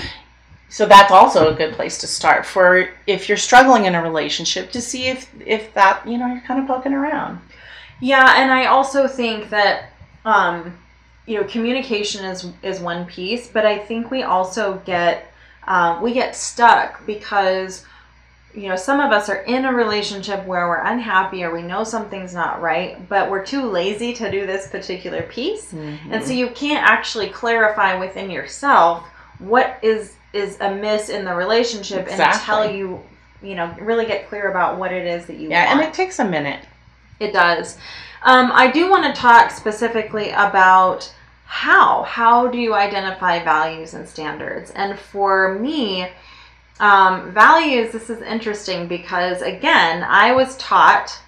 so 0.71 0.87
that's 0.87 1.11
also 1.11 1.53
a 1.53 1.55
good 1.55 1.75
place 1.75 1.99
to 1.99 2.07
start 2.07 2.47
for 2.47 2.89
if 3.07 3.29
you're 3.29 3.37
struggling 3.37 3.85
in 3.85 3.95
a 3.95 4.03
relationship 4.03 4.71
to 4.71 4.81
see 4.81 5.09
if 5.09 5.29
if 5.45 5.75
that 5.75 6.07
you 6.09 6.17
know 6.17 6.27
you're 6.27 6.41
kind 6.43 6.61
of 6.61 6.67
poking 6.67 6.95
around 6.95 7.39
yeah 8.01 8.41
and 8.41 8.51
i 8.51 8.67
also 8.67 9.07
think 9.07 9.51
that 9.51 9.91
um 10.25 10.77
you 11.27 11.39
know 11.39 11.45
communication 11.45 12.25
is 12.25 12.47
is 12.63 12.81
one 12.81 13.05
piece 13.05 13.49
but 13.49 13.67
i 13.67 13.79
think 13.79 14.11
we 14.11 14.23
also 14.23 14.81
get 14.87 15.27
um, 15.67 16.03
we 16.03 16.15
get 16.15 16.35
stuck 16.35 17.05
because 17.07 17.85
you 18.55 18.69
know 18.69 18.77
some 18.77 18.99
of 18.99 19.13
us 19.13 19.29
are 19.29 19.43
in 19.43 19.65
a 19.67 19.73
relationship 19.73 20.45
where 20.47 20.67
we're 20.67 20.85
unhappy 20.85 21.45
or 21.45 21.53
we 21.53 21.63
know 21.63 21.85
something's 21.85 22.35
not 22.35 22.61
right 22.61 23.09
but 23.09 23.31
we're 23.31 23.45
too 23.45 23.65
lazy 23.67 24.13
to 24.13 24.31
do 24.31 24.47
this 24.47 24.69
particular 24.69 25.23
piece 25.23 25.73
mm-hmm. 25.73 26.13
and 26.13 26.25
so 26.25 26.33
you 26.33 26.49
can't 26.51 26.85
actually 26.85 27.29
clarify 27.29 27.97
within 27.97 28.31
yourself 28.31 29.07
what 29.39 29.79
is 29.83 30.17
is 30.33 30.57
amiss 30.61 31.09
in 31.09 31.25
the 31.25 31.35
relationship 31.35 32.07
exactly. 32.07 32.55
until 32.55 32.77
you 32.77 33.01
you 33.43 33.55
know 33.55 33.75
really 33.81 34.07
get 34.07 34.29
clear 34.29 34.51
about 34.51 34.79
what 34.79 34.93
it 34.93 35.07
is 35.07 35.27
that 35.27 35.37
you 35.37 35.49
yeah 35.49 35.67
want. 35.67 35.81
and 35.81 35.89
it 35.89 35.95
takes 35.95 36.19
a 36.19 36.25
minute 36.25 36.65
it 37.19 37.33
does 37.33 37.77
um, 38.23 38.51
i 38.53 38.71
do 38.71 38.89
want 38.91 39.05
to 39.05 39.21
talk 39.21 39.51
specifically 39.51 40.31
about 40.31 41.13
how 41.45 42.03
how 42.05 42.47
do 42.47 42.59
you 42.59 42.75
identify 42.75 43.43
values 43.43 43.95
and 43.95 44.09
standards 44.09 44.71
and 44.73 44.99
for 44.99 45.59
me 45.59 46.09
um, 46.79 47.33
values 47.33 47.93
this 47.93 48.09
is 48.09 48.23
interesting 48.23 48.87
because 48.87 49.43
again 49.43 50.05
i 50.05 50.33
was 50.33 50.57
taught 50.59 51.19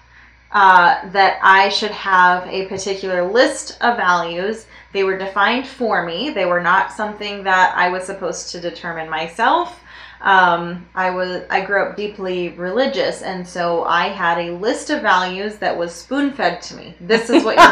uh, 0.51 1.09
that 1.09 1.39
i 1.41 1.67
should 1.69 1.91
have 1.91 2.47
a 2.47 2.67
particular 2.67 3.29
list 3.29 3.77
of 3.81 3.97
values 3.97 4.65
they 4.93 5.03
were 5.03 5.17
defined 5.17 5.67
for 5.67 6.05
me. 6.05 6.29
They 6.29 6.45
were 6.45 6.61
not 6.61 6.93
something 6.93 7.43
that 7.43 7.75
I 7.75 7.89
was 7.89 8.03
supposed 8.05 8.51
to 8.51 8.61
determine 8.61 9.09
myself. 9.09 9.79
Um, 10.21 10.85
I 10.95 11.09
was 11.09 11.43
I 11.49 11.61
grew 11.65 11.83
up 11.83 11.97
deeply 11.97 12.49
religious, 12.49 13.23
and 13.23 13.45
so 13.45 13.83
I 13.83 14.07
had 14.07 14.37
a 14.37 14.51
list 14.51 14.89
of 14.89 15.01
values 15.01 15.57
that 15.57 15.77
was 15.77 15.93
spoon 15.93 16.31
fed 16.31 16.61
to 16.63 16.75
me. 16.75 16.95
This 17.01 17.29
is 17.29 17.43
what 17.43 17.57
you 17.57 17.69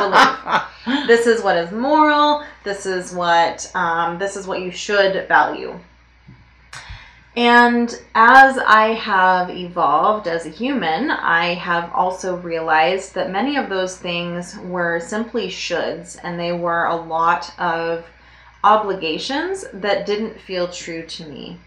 believe. 0.86 1.08
this 1.08 1.28
is 1.28 1.42
what 1.42 1.56
is 1.56 1.72
moral. 1.72 2.44
This 2.66 2.86
is 2.86 3.14
what 3.14 3.72
um, 3.74 4.20
this 4.20 4.36
is 4.36 4.48
what 4.48 4.62
you 4.62 4.70
should 4.70 5.28
value. 5.30 5.80
And 7.36 7.90
as 8.14 8.58
I 8.58 8.88
have 8.88 9.50
evolved 9.50 10.28
as 10.28 10.46
a 10.46 10.50
human, 10.50 11.10
I 11.12 11.54
have 11.54 11.90
also 11.94 12.36
realized 12.36 13.14
that 13.14 13.32
many 13.32 13.56
of 13.56 13.70
those 13.70 13.96
things 13.96 14.58
were 14.58 15.00
simply 15.00 15.48
shoulds, 15.48 16.20
and 16.24 16.38
they 16.38 16.52
were 16.52 16.86
a 16.86 16.96
lot 16.96 17.54
of 17.58 18.06
obligations 18.66 19.66
that 19.74 20.06
didn't 20.06 20.42
feel 20.42 20.68
true 20.68 21.04
to 21.04 21.26
me. 21.26 21.58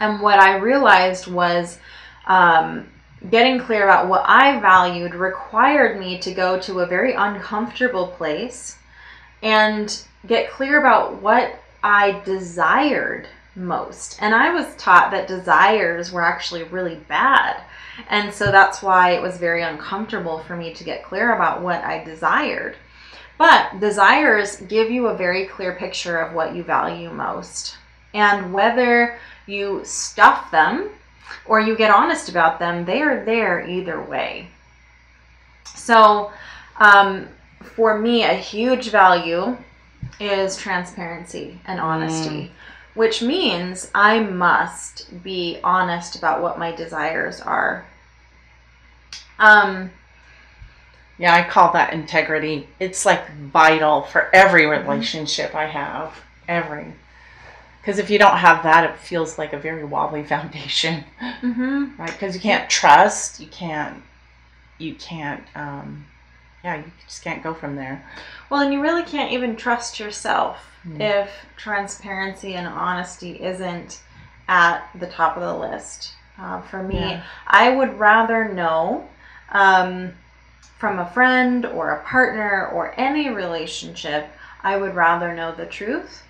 And 0.00 0.20
what 0.20 0.38
I 0.38 0.58
realized 0.58 1.26
was 1.28 1.78
um, 2.26 2.88
getting 3.30 3.58
clear 3.58 3.84
about 3.84 4.08
what 4.08 4.22
I 4.26 4.60
valued 4.60 5.14
required 5.14 5.98
me 5.98 6.18
to 6.18 6.32
go 6.32 6.60
to 6.60 6.80
a 6.80 6.86
very 6.86 7.14
uncomfortable 7.14 8.08
place 8.08 8.76
and 9.42 10.02
get 10.26 10.50
clear 10.50 10.78
about 10.78 11.22
what 11.22 11.58
I 11.82 12.20
desired 12.26 13.28
most. 13.58 14.18
And 14.20 14.34
I 14.34 14.54
was 14.54 14.74
taught 14.76 15.10
that 15.10 15.28
desires 15.28 16.12
were 16.12 16.22
actually 16.22 16.62
really 16.62 16.96
bad. 16.96 17.60
And 18.08 18.32
so 18.32 18.50
that's 18.50 18.82
why 18.82 19.12
it 19.12 19.22
was 19.22 19.36
very 19.38 19.62
uncomfortable 19.62 20.38
for 20.40 20.56
me 20.56 20.72
to 20.74 20.84
get 20.84 21.04
clear 21.04 21.34
about 21.34 21.62
what 21.62 21.82
I 21.84 22.02
desired. 22.04 22.76
But 23.36 23.80
desires 23.80 24.56
give 24.62 24.90
you 24.90 25.08
a 25.08 25.16
very 25.16 25.46
clear 25.46 25.74
picture 25.74 26.18
of 26.18 26.34
what 26.34 26.54
you 26.54 26.62
value 26.62 27.10
most. 27.10 27.76
And 28.14 28.52
whether 28.52 29.18
you 29.46 29.82
stuff 29.84 30.50
them 30.50 30.90
or 31.46 31.60
you 31.60 31.76
get 31.76 31.90
honest 31.90 32.28
about 32.28 32.58
them, 32.58 32.84
they 32.84 33.02
are 33.02 33.24
there 33.24 33.66
either 33.66 34.00
way. 34.00 34.48
So, 35.64 36.32
um, 36.78 37.28
for 37.62 37.98
me, 37.98 38.24
a 38.24 38.34
huge 38.34 38.90
value 38.90 39.56
is 40.20 40.56
transparency 40.56 41.60
and 41.66 41.80
honesty, 41.80 42.28
mm. 42.28 42.50
Which 42.98 43.22
means 43.22 43.92
I 43.94 44.18
must 44.18 45.22
be 45.22 45.60
honest 45.62 46.16
about 46.16 46.42
what 46.42 46.58
my 46.58 46.72
desires 46.74 47.40
are. 47.40 47.86
Um, 49.38 49.92
yeah, 51.16 51.32
I 51.32 51.48
call 51.48 51.72
that 51.74 51.92
integrity. 51.92 52.66
It's 52.80 53.06
like 53.06 53.30
vital 53.36 54.02
for 54.02 54.28
every 54.34 54.66
relationship 54.66 55.54
I 55.54 55.66
have. 55.66 56.12
Every. 56.48 56.92
Because 57.80 58.00
if 58.00 58.10
you 58.10 58.18
don't 58.18 58.38
have 58.38 58.64
that, 58.64 58.90
it 58.90 58.98
feels 58.98 59.38
like 59.38 59.52
a 59.52 59.60
very 59.60 59.84
wobbly 59.84 60.24
foundation, 60.34 61.04
mm-hmm. 61.22 62.00
right? 62.00 62.10
Because 62.10 62.34
you 62.34 62.40
can't 62.40 62.68
trust, 62.68 63.38
you 63.38 63.46
can't, 63.46 64.02
you 64.78 64.96
can't, 64.96 65.44
um, 65.54 66.04
yeah, 66.64 66.76
you 66.76 66.92
just 67.06 67.22
can't 67.22 67.42
go 67.42 67.54
from 67.54 67.76
there. 67.76 68.04
Well, 68.50 68.60
and 68.60 68.72
you 68.72 68.80
really 68.80 69.04
can't 69.04 69.32
even 69.32 69.56
trust 69.56 70.00
yourself 70.00 70.58
mm. 70.86 71.00
if 71.00 71.30
transparency 71.56 72.54
and 72.54 72.66
honesty 72.66 73.42
isn't 73.42 74.00
at 74.48 74.88
the 74.94 75.06
top 75.06 75.36
of 75.36 75.42
the 75.42 75.54
list. 75.54 76.12
Uh, 76.38 76.60
for 76.62 76.82
me, 76.82 77.00
yeah. 77.00 77.24
I 77.46 77.74
would 77.74 77.98
rather 77.98 78.48
know 78.48 79.08
um, 79.50 80.12
from 80.78 80.98
a 80.98 81.10
friend 81.10 81.66
or 81.66 81.90
a 81.90 82.02
partner 82.04 82.68
or 82.68 82.94
any 82.98 83.28
relationship, 83.28 84.28
I 84.62 84.76
would 84.76 84.94
rather 84.94 85.34
know 85.34 85.54
the 85.54 85.66
truth 85.66 86.22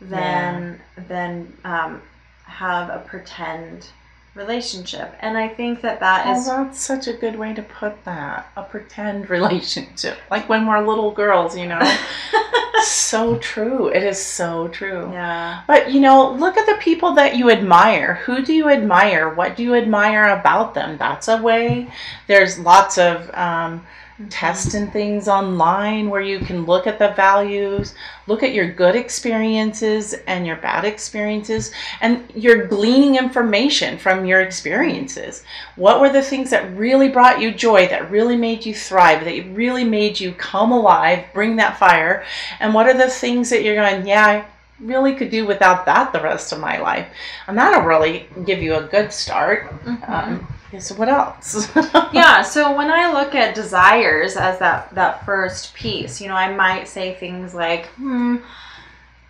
than 0.00 0.80
yeah. 0.96 1.04
than 1.08 1.56
um, 1.64 2.02
have 2.44 2.90
a 2.90 3.02
pretend 3.06 3.88
relationship. 4.36 5.14
And 5.20 5.36
I 5.36 5.48
think 5.48 5.80
that 5.80 6.00
that 6.00 6.26
oh, 6.26 6.38
is 6.38 6.46
that's 6.46 6.80
such 6.80 7.08
a 7.08 7.14
good 7.14 7.36
way 7.36 7.54
to 7.54 7.62
put 7.62 8.04
that. 8.04 8.50
A 8.56 8.62
pretend 8.62 9.30
relationship. 9.36 10.18
Like 10.30 10.48
when 10.48 10.66
we're 10.66 10.86
little 10.86 11.10
girls, 11.10 11.56
you 11.56 11.66
know. 11.66 11.80
so 12.84 13.38
true. 13.38 13.88
It 13.88 14.02
is 14.02 14.22
so 14.22 14.68
true. 14.68 15.10
Yeah. 15.12 15.62
But 15.66 15.92
you 15.92 16.00
know, 16.00 16.32
look 16.32 16.56
at 16.56 16.66
the 16.66 16.80
people 16.80 17.14
that 17.14 17.36
you 17.36 17.50
admire. 17.50 18.14
Who 18.26 18.44
do 18.44 18.52
you 18.52 18.68
admire? 18.68 19.34
What 19.34 19.56
do 19.56 19.62
you 19.62 19.74
admire 19.74 20.38
about 20.38 20.74
them? 20.74 20.98
That's 20.98 21.28
a 21.28 21.42
way. 21.42 21.88
There's 22.26 22.58
lots 22.58 22.98
of 22.98 23.30
um, 23.34 23.86
testing 24.30 24.90
things 24.90 25.28
online 25.28 26.08
where 26.08 26.22
you 26.22 26.38
can 26.38 26.64
look 26.64 26.86
at 26.86 26.98
the 26.98 27.10
values, 27.10 27.94
look 28.26 28.42
at 28.42 28.54
your 28.54 28.70
good 28.72 28.96
experiences 28.96 30.14
and 30.26 30.46
your 30.46 30.56
bad 30.56 30.84
experiences, 30.84 31.70
and 32.00 32.24
you're 32.34 32.66
gleaning 32.66 33.16
information 33.16 33.98
from 33.98 34.24
your 34.24 34.40
experiences. 34.40 35.44
What 35.76 36.00
were 36.00 36.08
the 36.08 36.22
things 36.22 36.48
that 36.50 36.76
really 36.76 37.08
brought 37.08 37.40
you 37.40 37.52
joy, 37.52 37.88
that 37.88 38.10
really 38.10 38.36
made 38.36 38.64
you 38.64 38.74
thrive, 38.74 39.24
that 39.24 39.54
really 39.54 39.84
made 39.84 40.18
you 40.18 40.32
come 40.32 40.72
alive, 40.72 41.24
bring 41.34 41.56
that 41.56 41.78
fire? 41.78 42.24
And 42.60 42.72
what 42.72 42.86
are 42.86 42.96
the 42.96 43.10
things 43.10 43.50
that 43.50 43.62
you're 43.62 43.74
going, 43.74 44.06
yeah, 44.06 44.26
I 44.26 44.46
really 44.80 45.14
could 45.14 45.30
do 45.30 45.46
without 45.46 45.84
that 45.86 46.12
the 46.12 46.22
rest 46.22 46.52
of 46.52 46.60
my 46.60 46.78
life? 46.78 47.06
And 47.48 47.58
that'll 47.58 47.86
really 47.86 48.28
give 48.46 48.62
you 48.62 48.76
a 48.76 48.82
good 48.82 49.12
start. 49.12 49.70
Mm-hmm. 49.84 50.12
Um, 50.12 50.46
Okay, 50.76 50.82
so 50.82 50.94
what 50.96 51.08
else? 51.08 51.74
yeah, 52.12 52.42
so 52.42 52.76
when 52.76 52.90
I 52.90 53.10
look 53.12 53.34
at 53.34 53.54
desires 53.54 54.36
as 54.36 54.58
that 54.58 54.94
that 54.94 55.24
first 55.24 55.74
piece, 55.74 56.20
you 56.20 56.28
know, 56.28 56.34
I 56.34 56.54
might 56.54 56.86
say 56.86 57.14
things 57.14 57.54
like, 57.54 57.86
"Hmm, 57.96 58.36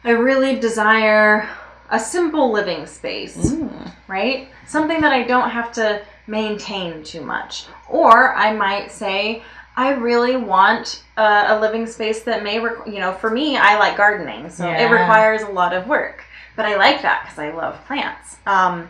I 0.03 0.11
really 0.11 0.59
desire 0.59 1.49
a 1.91 2.01
simple 2.01 2.51
living 2.51 2.87
space." 2.87 3.37
Mm. 3.37 3.93
Right? 4.09 4.49
Something 4.67 5.01
that 5.01 5.13
I 5.13 5.23
don't 5.23 5.51
have 5.51 5.73
to 5.73 6.03
maintain 6.27 7.05
too 7.05 7.21
much. 7.21 7.67
Or 7.89 8.35
I 8.35 8.53
might 8.53 8.91
say, 8.91 9.43
I 9.77 9.91
really 9.93 10.37
want 10.37 11.05
a, 11.17 11.45
a 11.49 11.61
living 11.61 11.87
space 11.87 12.23
that 12.25 12.43
may, 12.43 12.59
rec- 12.59 12.87
you 12.87 12.99
know, 12.99 13.13
for 13.13 13.31
me, 13.31 13.57
I 13.57 13.79
like 13.79 13.97
gardening, 13.97 14.51
so 14.51 14.67
yeah. 14.67 14.87
it 14.87 14.91
requires 14.91 15.43
a 15.43 15.51
lot 15.51 15.73
of 15.73 15.87
work. 15.87 16.25
But 16.57 16.67
I 16.67 16.77
like 16.77 17.03
that 17.03 17.23
because 17.23 17.39
I 17.39 17.53
love 17.53 17.85
plants. 17.87 18.37
Um, 18.47 18.89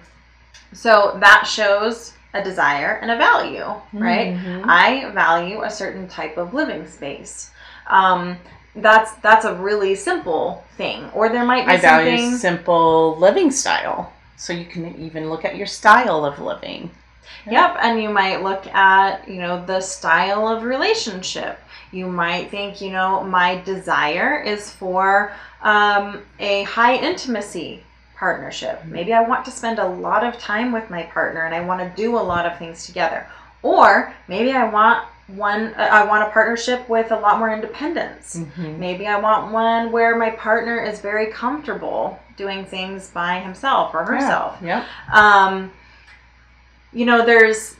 so 0.72 1.16
that 1.20 1.44
shows 1.44 2.15
a 2.36 2.44
desire 2.44 2.98
and 3.02 3.10
a 3.10 3.16
value, 3.16 3.64
right? 3.92 4.34
Mm-hmm. 4.34 4.68
I 4.68 5.10
value 5.10 5.62
a 5.62 5.70
certain 5.70 6.08
type 6.08 6.36
of 6.36 6.54
living 6.54 6.86
space. 6.86 7.50
Um, 7.86 8.38
that's 8.74 9.12
that's 9.16 9.44
a 9.44 9.54
really 9.54 9.94
simple 9.94 10.64
thing. 10.76 11.08
Or 11.14 11.28
there 11.28 11.44
might 11.44 11.66
be 11.66 11.72
I 11.72 11.78
something... 11.78 12.16
value 12.16 12.36
simple 12.36 13.16
living 13.18 13.50
style. 13.50 14.12
So 14.36 14.52
you 14.52 14.66
can 14.66 14.94
even 15.00 15.30
look 15.30 15.44
at 15.44 15.56
your 15.56 15.66
style 15.66 16.24
of 16.24 16.38
living. 16.38 16.90
Yep, 17.50 17.76
and 17.80 18.02
you 18.02 18.10
might 18.10 18.42
look 18.42 18.66
at, 18.66 19.28
you 19.28 19.40
know, 19.40 19.64
the 19.64 19.80
style 19.80 20.48
of 20.48 20.64
relationship. 20.64 21.58
You 21.92 22.08
might 22.08 22.50
think, 22.50 22.80
you 22.80 22.90
know, 22.90 23.22
my 23.22 23.60
desire 23.62 24.42
is 24.42 24.70
for 24.70 25.32
um, 25.62 26.22
a 26.40 26.64
high 26.64 26.96
intimacy 26.96 27.82
partnership. 28.16 28.84
Maybe 28.84 29.12
I 29.12 29.20
want 29.20 29.44
to 29.44 29.50
spend 29.50 29.78
a 29.78 29.86
lot 29.86 30.24
of 30.24 30.38
time 30.38 30.72
with 30.72 30.90
my 30.90 31.02
partner 31.04 31.44
and 31.44 31.54
I 31.54 31.60
want 31.60 31.80
to 31.80 32.02
do 32.02 32.16
a 32.16 32.20
lot 32.20 32.46
of 32.46 32.58
things 32.58 32.86
together. 32.86 33.26
Or 33.62 34.14
maybe 34.28 34.52
I 34.52 34.68
want 34.68 35.06
one 35.28 35.74
I 35.74 36.04
want 36.04 36.28
a 36.28 36.30
partnership 36.30 36.88
with 36.88 37.10
a 37.10 37.16
lot 37.16 37.38
more 37.38 37.52
independence. 37.52 38.36
Mm-hmm. 38.36 38.78
Maybe 38.78 39.06
I 39.06 39.18
want 39.18 39.52
one 39.52 39.90
where 39.90 40.16
my 40.16 40.30
partner 40.30 40.82
is 40.82 41.00
very 41.00 41.32
comfortable 41.32 42.18
doing 42.36 42.64
things 42.64 43.10
by 43.10 43.40
himself 43.40 43.94
or 43.94 44.04
herself. 44.04 44.58
Yeah. 44.62 44.84
yeah. 45.12 45.46
Um, 45.46 45.72
you 46.92 47.06
know, 47.06 47.26
there's 47.26 47.76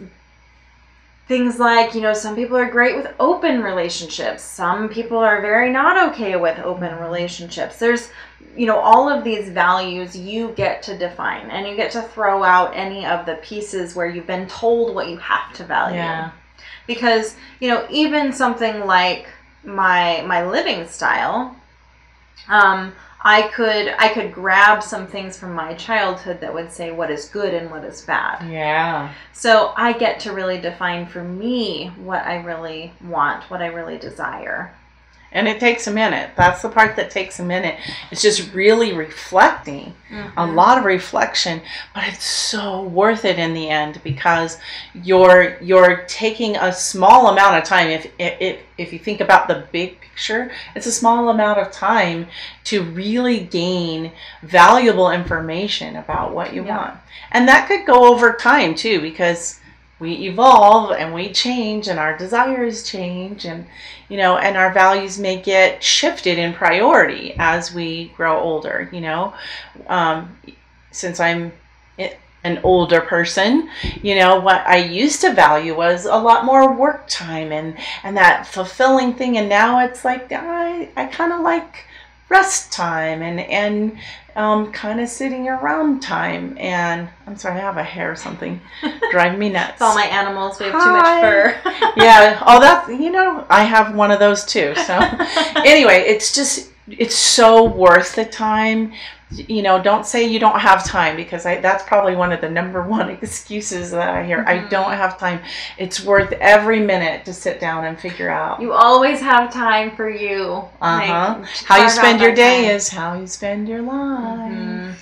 things 1.29 1.59
like, 1.59 1.95
you 1.95 2.01
know, 2.01 2.13
some 2.13 2.37
people 2.37 2.57
are 2.57 2.71
great 2.71 2.97
with 2.97 3.13
open 3.19 3.63
relationships. 3.63 4.43
Some 4.43 4.89
people 4.89 5.19
are 5.19 5.41
very 5.41 5.71
not 5.71 6.11
okay 6.11 6.37
with 6.37 6.59
open 6.61 6.99
relationships. 6.99 7.79
There's 7.79 8.11
you 8.57 8.67
know, 8.67 8.79
all 8.79 9.09
of 9.09 9.23
these 9.23 9.51
values 9.51 10.17
you 10.17 10.49
get 10.53 10.83
to 10.85 10.97
define 10.97 11.51
and 11.51 11.69
you 11.69 11.77
get 11.77 11.91
to 11.93 12.03
throw 12.03 12.43
out 12.43 12.75
any 12.75 13.05
of 13.05 13.27
the 13.27 13.35
pieces 13.37 13.95
where 13.95 14.09
you've 14.09 14.27
been 14.27 14.49
told 14.49 14.95
what 14.95 15.09
you 15.09 15.19
have 15.19 15.53
to 15.55 15.65
value. 15.65 15.97
Yeah. 15.97 16.31
Because, 16.87 17.37
you 17.61 17.69
know, 17.69 17.87
even 17.91 18.33
something 18.33 18.81
like 18.87 19.29
my 19.65 20.23
my 20.23 20.47
living 20.47 20.87
style, 20.87 21.57
um, 22.49 22.95
I 23.29 23.43
could 23.49 23.93
I 23.99 24.11
could 24.11 24.33
grab 24.33 24.85
some 24.85 25.09
things 25.09 25.37
from 25.37 25.53
my 25.53 25.75
childhood 25.75 26.41
that 26.41 26.55
would 26.55 26.71
say 26.71 26.93
what 26.93 27.11
is 27.11 27.25
good 27.25 27.53
and 27.55 27.69
what 27.73 27.83
is 27.83 28.03
bad. 28.03 28.49
Yeah. 28.49 29.13
So 29.33 29.73
I 29.77 29.95
get 29.95 30.21
to 30.21 30.33
really 30.33 30.61
define 30.61 31.07
for 31.07 31.25
me 31.25 31.89
what 31.97 32.25
I 32.25 32.37
really 32.37 32.93
want, 33.05 33.43
what 33.51 33.63
I 33.63 33.67
really 33.67 33.99
desire. 33.99 34.73
And 35.33 35.49
it 35.49 35.61
takes 35.61 35.87
a 35.87 35.93
minute. 35.93 36.31
That's 36.37 36.63
the 36.63 36.69
part 36.69 36.97
that 36.97 37.11
takes 37.11 37.41
a 37.41 37.45
minute. 37.45 37.79
It's 38.11 38.23
just 38.23 38.55
really 38.55 38.93
reflecting, 38.95 39.95
mm-hmm. 40.11 40.39
a 40.39 40.47
lot 40.47 40.79
of 40.79 40.85
reflection, 40.85 41.61
but 41.95 42.05
it's 42.09 42.25
so 42.25 42.85
worth 42.85 43.25
it 43.25 43.39
in 43.39 43.53
the 43.53 43.69
end 43.69 44.01
because 44.03 44.59
you're 44.95 45.59
you're 45.61 46.05
taking 46.07 46.57
a 46.57 46.73
small 46.73 47.29
amount 47.29 47.57
of 47.57 47.65
time. 47.65 47.89
If 47.89 48.11
if 48.19 48.61
if 48.79 48.93
you 48.93 48.99
think 48.99 49.21
about 49.21 49.49
the 49.49 49.67
big 49.73 50.01
picture, 50.01 50.51
it's 50.75 50.87
a 50.87 50.93
small 50.93 51.29
amount 51.29 51.59
of 51.59 51.71
time 51.71 52.27
to 52.65 52.83
really 52.83 53.41
gain 53.41 54.13
valuable 54.43 55.11
information 55.11 55.97
about 55.97 56.35
what 56.35 56.55
you 56.55 56.65
yeah. 56.65 56.77
want. 56.77 57.01
And 57.33 57.47
that 57.49 57.69
could 57.69 57.85
go 57.87 58.13
over 58.13 58.33
time 58.33 58.75
too 58.75 59.01
because 59.01 59.61
we 59.99 60.13
evolve 60.29 60.93
and 60.93 61.15
we 61.15 61.33
change 61.33 61.89
and 61.89 61.99
our 61.99 62.17
desires 62.17 62.83
change 62.83 63.45
and 63.45 63.67
you 64.09 64.17
know 64.17 64.37
and 64.37 64.57
our 64.57 64.73
values 64.73 65.19
may 65.19 65.41
get 65.41 65.83
shifted 65.83 66.39
in 66.39 66.53
priority 66.53 67.35
as 67.39 67.73
we 67.73 68.09
grow 68.17 68.39
older 68.39 68.89
you 68.93 69.01
know. 69.01 69.33
Um, 69.87 70.37
since 70.91 71.21
i'm 71.21 71.53
an 72.45 72.61
older 72.63 73.01
person 73.01 73.69
you 74.03 74.15
know 74.15 74.39
what 74.41 74.67
i 74.67 74.77
used 74.77 75.21
to 75.21 75.33
value 75.33 75.77
was 75.77 76.05
a 76.05 76.17
lot 76.17 76.45
more 76.45 76.73
work 76.73 77.05
time 77.09 77.51
and 77.53 77.77
and 78.05 78.17
that 78.17 78.47
fulfilling 78.47 79.13
thing. 79.13 79.37
And 79.37 79.49
now 79.49 79.85
it's 79.85 80.05
like 80.05 80.31
i 80.31 80.89
i 80.97 81.07
kind 81.07 81.33
of 81.33 81.41
like 81.41 81.85
rest 82.29 82.73
time 82.73 83.23
and 83.23 83.41
and 83.41 83.99
um, 84.37 84.71
kind 84.71 85.01
of 85.01 85.09
sitting 85.09 85.49
around 85.49 86.01
time. 86.01 86.57
And 86.59 87.09
I'm 87.27 87.37
sorry, 87.37 87.57
I 87.57 87.63
have 87.63 87.79
a 87.79 87.83
hair 87.83 88.13
or 88.13 88.17
something 88.17 88.61
driving 89.11 89.39
me 89.39 89.49
nuts. 89.49 89.81
All 89.81 89.95
my 89.95 90.05
animals. 90.05 90.59
We 90.61 90.67
have 90.67 90.75
Hi. 90.75 90.85
too 90.85 90.93
much 90.93 91.21
fur. 91.23 91.93
yeah, 91.97 92.43
all 92.47 92.61
that 92.61 92.89
you 92.89 93.11
know, 93.11 93.47
I 93.49 93.65
have 93.65 93.95
one 93.95 94.11
of 94.11 94.19
those 94.19 94.45
too. 94.45 94.75
So 94.75 94.95
anyway, 95.65 96.05
it's 96.07 96.35
just 96.35 96.71
it's 96.89 97.17
so 97.17 97.65
worth 97.65 98.15
the 98.15 98.25
time. 98.25 98.93
You 99.29 99.61
know, 99.63 99.83
don't 99.83 100.07
say 100.07 100.25
you 100.25 100.39
don't 100.39 100.61
have 100.61 100.85
time 100.85 101.17
because 101.17 101.47
I 101.47 101.61
that's 101.61 101.83
probably 101.83 102.15
one 102.15 102.31
of 102.31 102.41
the 102.41 102.49
number 102.49 102.83
one 102.99 103.11
excuses 103.11 103.91
that 103.91 104.09
I 104.09 104.25
hear. 104.25 104.45
I 104.47 104.59
Mhm. 104.59 104.71
don't 104.71 104.93
have 104.93 105.19
time. 105.19 105.41
It's 105.79 106.05
worth 106.05 106.31
every 106.35 106.79
minute 106.79 107.25
to 107.25 107.33
sit 107.33 107.59
down 107.59 107.85
and 107.87 107.99
figure 107.99 108.31
out. 108.31 108.61
You 108.61 108.73
always 108.73 109.21
have 109.21 109.53
time 109.53 109.97
for 109.97 110.09
you. 110.09 110.65
Uh-huh. 110.81 111.39
Like, 111.41 111.49
how 111.65 111.83
you 111.83 111.89
spend 111.91 112.21
your 112.21 112.35
day 112.35 112.67
time. 112.67 112.77
is 112.77 112.89
how 112.89 113.15
you 113.15 113.27
spend 113.27 113.69
your 113.69 113.83
life. 113.83 114.53
Mhm. 114.53 114.95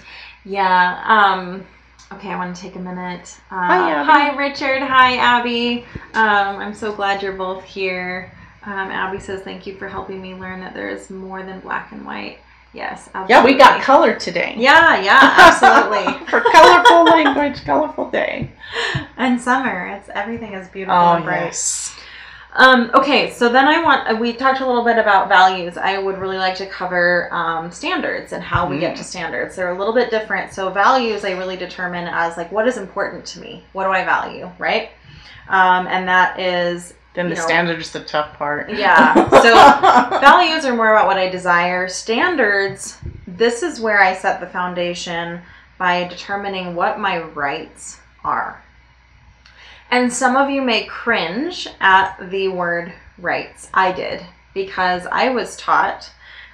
Yeah. 0.47 1.01
Um, 1.05 1.65
okay, 2.15 2.31
I 2.31 2.37
want 2.37 2.57
to 2.57 2.63
take 2.63 2.77
a 2.77 2.79
minute. 2.79 3.37
Uh, 3.51 3.57
Hi, 3.57 3.91
Abby. 3.93 4.11
Hi, 4.11 4.37
Richard. 4.37 4.83
Hi, 4.83 5.17
Abby. 5.17 5.85
Um, 6.15 6.57
I'm 6.61 6.75
so 6.75 6.93
glad 6.93 7.23
you're 7.23 7.33
both 7.33 7.63
here. 7.65 8.33
Um, 8.67 8.91
Abby 8.91 9.21
says, 9.21 9.43
Thank 9.43 9.67
you 9.67 9.75
for 9.77 9.87
helping 9.89 10.23
me 10.23 10.35
learn 10.35 10.61
that 10.61 10.73
there 10.73 10.89
is 10.89 11.11
more 11.11 11.43
than 11.43 11.61
black 11.61 11.93
and 11.93 12.07
white. 12.07 12.39
Yes, 12.75 13.09
absolutely. 13.15 13.35
Yeah, 13.35 13.45
we 13.45 13.55
got 13.55 13.81
color 13.83 14.15
today. 14.19 14.55
Yeah, 14.59 15.01
yeah, 15.01 15.35
absolutely. 15.39 16.27
For 16.31 16.41
colorful 16.41 17.05
language, 17.17 17.65
colorful 17.65 18.11
day. 18.11 18.51
and 19.17 19.41
summer, 19.41 19.87
it's 19.97 20.09
everything 20.13 20.55
is 20.55 20.67
beautiful 20.69 20.97
Oh 20.97 21.15
and 21.15 21.25
bright. 21.25 21.45
yes. 21.45 21.95
Um, 22.57 22.91
okay, 22.95 23.31
so 23.33 23.49
then 23.49 23.67
I 23.67 23.83
want, 23.83 24.21
we 24.21 24.33
talked 24.33 24.61
a 24.61 24.67
little 24.67 24.85
bit 24.85 24.97
about 24.99 25.29
values. 25.29 25.77
I 25.77 25.99
would 25.99 26.19
really 26.19 26.37
like 26.39 26.55
to 26.57 26.67
cover 26.67 27.29
um, 27.35 27.73
standards 27.73 28.33
and 28.33 28.43
how 28.43 28.69
we 28.69 28.79
get 28.79 28.95
Mm. 28.95 28.99
to 28.99 29.05
standards. 29.05 29.57
They're 29.57 29.71
a 29.75 29.79
little 29.79 29.95
bit 29.95 30.09
different. 30.11 30.53
So, 30.53 30.71
values 30.71 31.25
I 31.25 31.33
really 31.33 31.57
determine 31.57 32.07
as 32.07 32.37
like, 32.37 32.53
what 32.53 32.69
is 32.69 32.77
important 32.77 33.25
to 33.27 33.41
me? 33.41 33.65
What 33.73 33.85
do 33.85 33.91
I 33.91 34.05
value, 34.05 34.49
right? 34.59 34.91
Um, 35.49 35.89
and 35.89 36.07
that 36.09 36.39
is, 36.39 36.95
Then 37.15 37.29
the 37.29 37.37
know, 37.37 37.43
standard 37.43 37.81
is 37.81 37.93
the 37.93 38.01
tough 38.01 38.37
part. 38.37 38.71
Yeah, 38.71 39.15
so- 39.31 40.21
values 40.21 40.65
are 40.65 40.75
more 40.75 40.93
about 40.93 41.07
what 41.07 41.17
I 41.17 41.29
desire. 41.29 41.89
Standards, 41.89 42.99
this 43.27 43.63
is 43.63 43.81
where 43.81 44.01
I 44.01 44.15
set 44.15 44.41
the 44.41 44.47
foundation 44.49 45.41
by 45.79 46.09
determining 46.09 46.75
what 46.75 46.99
my 46.99 47.21
rights 47.23 48.01
are. 48.25 48.63
And 49.91 50.13
some 50.13 50.35
of 50.35 50.51
you 50.51 50.61
may 50.61 50.85
cringe 50.85 51.69
at 51.81 52.31
the 52.31 52.49
word 52.49 52.93
rights. 53.19 53.69
I 53.73 53.93
did 53.93 54.27
because 54.53 55.07
I 55.11 55.29
was 55.29 55.57
taught 55.57 56.11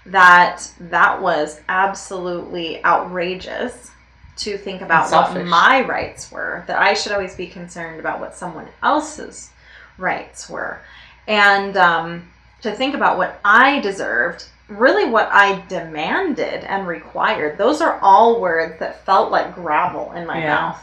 that 0.06 0.70
that 0.78 1.22
was 1.22 1.60
absolutely 1.68 2.84
outrageous 2.84 3.90
to 4.38 4.56
think 4.56 4.80
about 4.80 5.10
what 5.10 5.46
my 5.46 5.82
rights 5.82 6.32
were, 6.32 6.64
that 6.66 6.80
I 6.80 6.94
should 6.94 7.12
always 7.12 7.34
be 7.34 7.46
concerned 7.46 8.00
about 8.00 8.20
what 8.20 8.34
someone 8.34 8.68
else's 8.82 9.50
rights 10.00 10.48
were. 10.48 10.80
And 11.26 11.76
um, 11.76 12.28
to 12.62 12.72
think 12.72 12.94
about 12.94 13.18
what 13.18 13.40
I 13.44 13.80
deserved, 13.80 14.46
really 14.68 15.08
what 15.08 15.28
I 15.32 15.62
demanded 15.68 16.64
and 16.64 16.86
required. 16.86 17.58
Those 17.58 17.80
are 17.80 17.98
all 18.00 18.40
words 18.40 18.78
that 18.80 19.04
felt 19.04 19.30
like 19.30 19.54
gravel 19.54 20.12
in 20.12 20.26
my 20.26 20.38
Yeah. 20.38 20.54
mouth. 20.54 20.82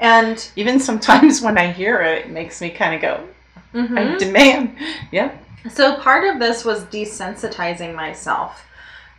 And 0.00 0.48
Even 0.56 0.80
sometimes 0.88 1.40
when 1.40 1.58
I 1.58 1.72
hear 1.72 2.00
it, 2.02 2.26
it 2.26 2.30
makes 2.30 2.60
me 2.60 2.70
kind 2.70 2.94
of 2.94 3.00
go, 3.00 3.20
I 3.74 3.78
mhm. 3.78 4.18
demand. 4.18 4.76
Yeah. 5.12 5.30
so 5.70 5.96
part 5.96 6.24
of 6.24 6.38
this 6.38 6.64
was 6.64 6.84
desensitizing 6.84 7.94
myself 7.94 8.64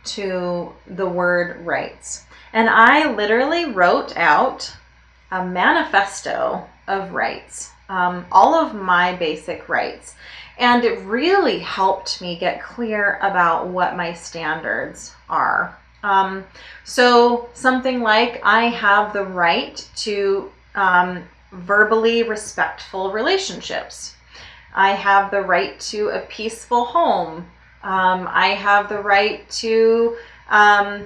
to 0.04 0.72
the 0.86 1.06
word 1.06 1.64
rights. 1.66 2.24
And 2.52 2.68
I 2.68 3.12
literally 3.12 3.66
wrote 3.66 4.16
out 4.16 4.72
a 5.30 5.44
manifesto 5.44 6.66
of 6.86 7.12
rights, 7.12 7.70
um, 7.88 8.26
all 8.30 8.54
of 8.54 8.74
my 8.74 9.14
basic 9.16 9.68
rights. 9.68 10.14
And 10.58 10.84
it 10.84 10.98
really 11.00 11.60
helped 11.60 12.20
me 12.20 12.36
get 12.36 12.62
clear 12.62 13.18
about 13.22 13.68
what 13.68 13.96
my 13.96 14.12
standards 14.12 15.14
are. 15.28 15.78
Um, 16.02 16.44
so, 16.84 17.48
something 17.54 18.00
like 18.00 18.40
I 18.44 18.64
have 18.64 19.12
the 19.12 19.24
right 19.24 19.88
to 19.96 20.50
um, 20.74 21.24
verbally 21.52 22.22
respectful 22.22 23.12
relationships. 23.12 24.14
I 24.74 24.92
have 24.92 25.30
the 25.30 25.40
right 25.42 25.78
to 25.80 26.10
a 26.10 26.20
peaceful 26.20 26.84
home. 26.84 27.46
Um, 27.82 28.28
I 28.30 28.48
have 28.48 28.88
the 28.88 29.00
right 29.00 29.48
to 29.50 30.16
um, 30.50 31.04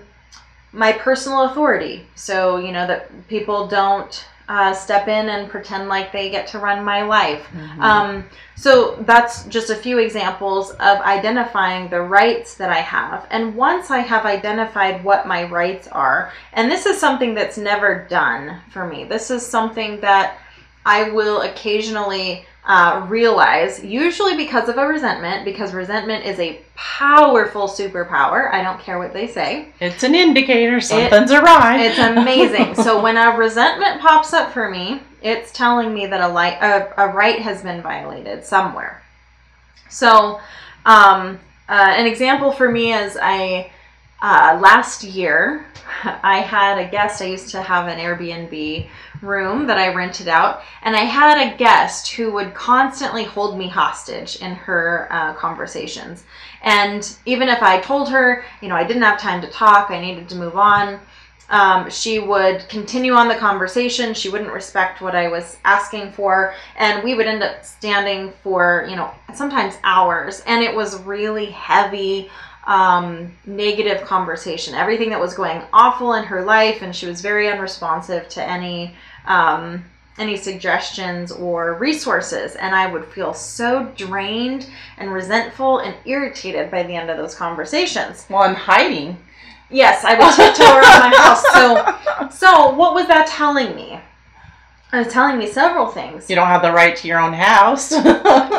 my 0.72 0.92
personal 0.92 1.44
authority. 1.44 2.06
So, 2.14 2.56
you 2.56 2.72
know, 2.72 2.86
that 2.86 3.28
people 3.28 3.66
don't 3.66 4.24
uh, 4.52 4.74
step 4.74 5.08
in 5.08 5.30
and 5.30 5.48
pretend 5.48 5.88
like 5.88 6.12
they 6.12 6.28
get 6.28 6.46
to 6.46 6.58
run 6.58 6.84
my 6.84 7.00
life. 7.00 7.48
Um, 7.80 8.24
so 8.54 8.96
that's 9.06 9.44
just 9.44 9.70
a 9.70 9.74
few 9.74 9.96
examples 9.96 10.72
of 10.72 10.98
identifying 11.00 11.88
the 11.88 12.02
rights 12.02 12.54
that 12.56 12.68
I 12.68 12.80
have. 12.80 13.26
And 13.30 13.56
once 13.56 13.90
I 13.90 14.00
have 14.00 14.26
identified 14.26 15.02
what 15.02 15.26
my 15.26 15.44
rights 15.44 15.88
are, 15.88 16.32
and 16.52 16.70
this 16.70 16.84
is 16.84 17.00
something 17.00 17.32
that's 17.32 17.56
never 17.56 18.06
done 18.10 18.60
for 18.68 18.86
me, 18.86 19.04
this 19.04 19.30
is 19.30 19.44
something 19.44 20.00
that 20.00 20.36
I 20.84 21.08
will 21.12 21.40
occasionally 21.40 22.44
uh, 22.64 23.04
realize, 23.08 23.82
usually 23.84 24.36
because 24.36 24.68
of 24.68 24.78
a 24.78 24.86
resentment, 24.86 25.44
because 25.44 25.74
resentment 25.74 26.24
is 26.24 26.38
a 26.38 26.60
powerful 26.76 27.66
superpower. 27.66 28.52
I 28.52 28.62
don't 28.62 28.78
care 28.78 28.98
what 28.98 29.12
they 29.12 29.26
say. 29.26 29.68
it's 29.80 30.04
an 30.04 30.14
indicator 30.14 30.80
something's 30.80 31.32
awry. 31.32 31.82
It's 31.82 31.98
amazing. 31.98 32.76
so 32.76 33.02
when 33.02 33.16
a 33.16 33.36
resentment 33.36 34.00
pops 34.00 34.32
up 34.32 34.52
for 34.52 34.70
me, 34.70 35.00
it's 35.22 35.50
telling 35.52 35.92
me 35.92 36.06
that 36.06 36.20
a, 36.20 36.28
li- 36.28 36.58
a, 36.60 36.92
a 36.96 37.12
right 37.12 37.40
has 37.40 37.62
been 37.62 37.82
violated 37.82 38.44
somewhere. 38.44 39.02
So, 39.88 40.40
um, 40.86 41.40
uh, 41.68 41.94
an 41.96 42.06
example 42.06 42.52
for 42.52 42.70
me 42.70 42.92
is 42.92 43.18
I 43.20 43.72
uh, 44.20 44.58
last 44.62 45.02
year 45.02 45.66
I 46.04 46.38
had 46.38 46.78
a 46.78 46.88
guest. 46.88 47.20
I 47.22 47.26
used 47.26 47.50
to 47.50 47.62
have 47.62 47.88
an 47.88 47.98
Airbnb 47.98 48.88
room 49.22 49.66
that 49.68 49.78
I 49.78 49.94
rented 49.94 50.28
out, 50.28 50.62
and 50.82 50.94
I 50.94 51.04
had 51.04 51.38
a 51.38 51.56
guest 51.56 52.12
who 52.12 52.32
would 52.32 52.54
constantly 52.54 53.24
hold 53.24 53.56
me 53.56 53.68
hostage 53.68 54.36
in 54.36 54.54
her 54.54 55.08
uh, 55.10 55.32
conversations. 55.34 56.24
And 56.62 57.16
even 57.24 57.48
if 57.48 57.62
I 57.62 57.80
told 57.80 58.10
her, 58.10 58.44
you 58.60 58.68
know, 58.68 58.76
I 58.76 58.84
didn't 58.84 59.02
have 59.02 59.20
time 59.20 59.40
to 59.42 59.48
talk, 59.48 59.90
I 59.90 60.00
needed 60.00 60.28
to 60.28 60.36
move 60.36 60.56
on, 60.56 61.00
um, 61.52 61.90
she 61.90 62.18
would 62.18 62.66
continue 62.70 63.12
on 63.12 63.28
the 63.28 63.34
conversation. 63.34 64.14
She 64.14 64.30
wouldn't 64.30 64.52
respect 64.52 65.02
what 65.02 65.14
I 65.14 65.28
was 65.28 65.58
asking 65.66 66.12
for, 66.12 66.54
and 66.76 67.04
we 67.04 67.14
would 67.14 67.26
end 67.26 67.42
up 67.42 67.62
standing 67.62 68.32
for, 68.42 68.86
you 68.88 68.96
know, 68.96 69.10
sometimes 69.34 69.76
hours. 69.84 70.40
And 70.46 70.64
it 70.64 70.74
was 70.74 71.02
really 71.02 71.46
heavy, 71.46 72.30
um, 72.66 73.36
negative 73.44 74.02
conversation. 74.06 74.74
Everything 74.74 75.10
that 75.10 75.20
was 75.20 75.34
going 75.34 75.62
awful 75.74 76.14
in 76.14 76.24
her 76.24 76.42
life, 76.42 76.80
and 76.80 76.96
she 76.96 77.06
was 77.06 77.20
very 77.20 77.48
unresponsive 77.50 78.28
to 78.30 78.42
any. 78.42 78.94
Um, 79.26 79.84
any 80.18 80.36
suggestions 80.36 81.32
or 81.32 81.72
resources 81.72 82.54
and 82.56 82.74
i 82.74 82.86
would 82.86 83.02
feel 83.06 83.32
so 83.32 83.90
drained 83.96 84.68
and 84.98 85.10
resentful 85.10 85.78
and 85.78 85.94
irritated 86.04 86.70
by 86.70 86.82
the 86.82 86.94
end 86.94 87.08
of 87.08 87.16
those 87.16 87.34
conversations 87.34 88.26
well, 88.28 88.42
I'm 88.42 88.54
hiding. 88.54 89.16
Yes, 89.72 90.04
I 90.04 90.14
would 90.14 90.34
tiptoe 90.34 90.64
around 90.64 91.00
my 91.00 91.16
house. 91.16 92.30
So, 92.30 92.46
so 92.46 92.74
what 92.74 92.94
was 92.94 93.06
that 93.08 93.26
telling 93.26 93.74
me? 93.74 93.98
It 94.92 94.96
was 94.96 95.08
telling 95.08 95.38
me 95.38 95.46
several 95.46 95.86
things. 95.86 96.28
You 96.28 96.36
don't 96.36 96.48
have 96.48 96.60
the 96.60 96.72
right 96.72 96.94
to 96.96 97.08
your 97.08 97.18
own 97.18 97.32
house. 97.32 97.92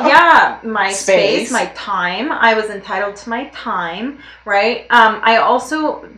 Yeah, 0.04 0.60
my 0.63 0.91
space. 0.91 1.49
Space. 1.49 1.52
my 1.52 1.67
time. 1.76 2.32
I 2.32 2.56
was 2.56 2.65
entitled 2.65 3.15
to 3.17 3.30
my 3.30 3.45
time, 3.49 4.19
right? 4.43 4.82
Um, 4.89 5.21
I 5.23 5.38
also, 5.38 6.10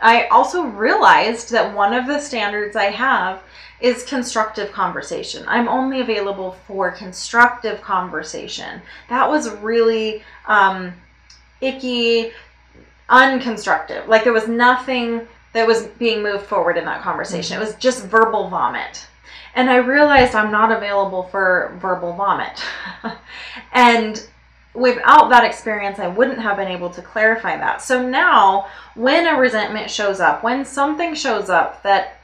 I 0.00 0.26
also 0.26 0.64
realized 0.64 1.52
that 1.52 1.74
one 1.74 1.94
of 1.94 2.06
the 2.06 2.18
standards 2.18 2.74
I 2.74 2.86
have 2.86 3.42
is 3.80 4.04
constructive 4.04 4.72
conversation. 4.72 5.44
I'm 5.48 5.68
only 5.68 6.00
available 6.00 6.56
for 6.66 6.90
constructive 6.90 7.80
conversation. 7.80 8.82
That 9.08 9.28
was 9.28 9.50
really 9.56 10.22
um, 10.46 10.92
icky, 11.60 12.32
unconstructive. 13.08 14.06
Like 14.06 14.24
there 14.24 14.32
was 14.32 14.48
nothing 14.48 15.26
that 15.52 15.66
was 15.66 15.86
being 15.98 16.22
moved 16.22 16.46
forward 16.46 16.76
in 16.76 16.84
that 16.84 17.02
conversation. 17.02 17.56
It 17.56 17.60
was 17.60 17.74
just 17.76 18.04
verbal 18.06 18.48
vomit. 18.48 19.06
And 19.54 19.68
I 19.68 19.76
realized 19.76 20.34
I'm 20.34 20.52
not 20.52 20.70
available 20.70 21.24
for 21.24 21.76
verbal 21.80 22.12
vomit. 22.12 22.62
and 23.72 24.24
without 24.74 25.28
that 25.30 25.44
experience, 25.44 25.98
I 25.98 26.06
wouldn't 26.06 26.38
have 26.38 26.56
been 26.56 26.68
able 26.68 26.90
to 26.90 27.02
clarify 27.02 27.56
that. 27.56 27.82
So 27.82 28.06
now, 28.06 28.68
when 28.94 29.26
a 29.26 29.38
resentment 29.38 29.90
shows 29.90 30.20
up, 30.20 30.44
when 30.44 30.64
something 30.64 31.14
shows 31.14 31.50
up 31.50 31.82
that 31.82 32.19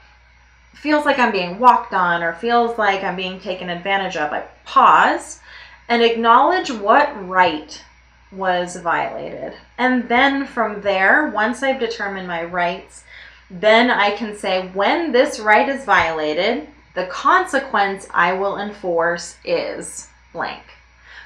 feels 0.77 1.05
like 1.05 1.19
I'm 1.19 1.33
being 1.33 1.59
walked 1.59 1.95
on 1.95 2.23
or 2.23 2.35
feels 2.35 2.79
like 2.79 3.03
I'm 3.03 3.17
being 3.17 3.41
taken 3.41 3.71
advantage 3.71 4.17
of, 4.17 4.33
I 4.33 4.45
pause 4.65 5.41
and 5.89 6.03
acknowledge 6.03 6.71
what 6.71 7.29
right 7.29 7.83
was 8.33 8.77
violated. 8.77 9.55
And 9.79 10.09
then 10.09 10.47
from 10.47 10.83
there, 10.83 11.29
once 11.29 11.63
I've 11.63 11.81
determined 11.81 12.29
my 12.29 12.45
rights, 12.45 13.05
then 13.51 13.91
I 13.91 14.11
can 14.17 14.37
say 14.37 14.69
when 14.69 15.13
this 15.13 15.39
right 15.39 15.69
is 15.69 15.85
violated, 15.85 16.69
the 16.95 17.07
consequence 17.07 18.07
I 18.13 18.33
will 18.33 18.59
enforce 18.59 19.37
is 19.45 20.09
blank. 20.33 20.63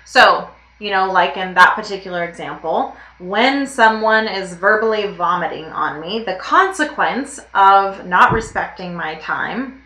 So, 0.04 0.50
you 0.80 0.90
know, 0.90 1.12
like 1.12 1.36
in 1.36 1.54
that 1.54 1.76
particular 1.76 2.24
example, 2.24 2.96
when 3.18 3.66
someone 3.66 4.26
is 4.26 4.54
verbally 4.54 5.12
vomiting 5.12 5.66
on 5.66 6.00
me, 6.00 6.24
the 6.24 6.36
consequence 6.36 7.38
of 7.54 8.06
not 8.06 8.32
respecting 8.32 8.94
my 8.94 9.14
time 9.16 9.82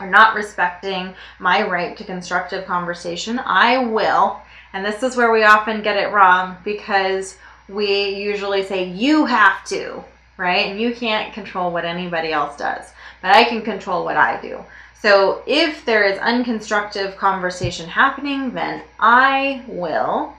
or 0.00 0.08
not 0.08 0.34
respecting 0.34 1.14
my 1.38 1.68
right 1.68 1.96
to 1.98 2.04
constructive 2.04 2.64
conversation, 2.64 3.38
I 3.38 3.84
will, 3.84 4.40
and 4.72 4.84
this 4.84 5.02
is 5.02 5.16
where 5.16 5.30
we 5.30 5.44
often 5.44 5.82
get 5.82 5.98
it 5.98 6.10
wrong 6.10 6.56
because 6.64 7.36
we 7.68 8.16
usually 8.16 8.64
say, 8.64 8.88
you 8.88 9.26
have 9.26 9.64
to, 9.66 10.02
right? 10.38 10.66
And 10.66 10.80
you 10.80 10.94
can't 10.94 11.34
control 11.34 11.70
what 11.70 11.84
anybody 11.84 12.32
else 12.32 12.56
does, 12.56 12.90
but 13.20 13.30
I 13.30 13.44
can 13.44 13.60
control 13.60 14.04
what 14.04 14.16
I 14.16 14.40
do. 14.40 14.64
So 15.04 15.42
if 15.46 15.84
there 15.84 16.02
is 16.02 16.18
unconstructive 16.18 17.18
conversation 17.18 17.86
happening, 17.86 18.52
then 18.52 18.80
I 18.98 19.62
will 19.68 20.32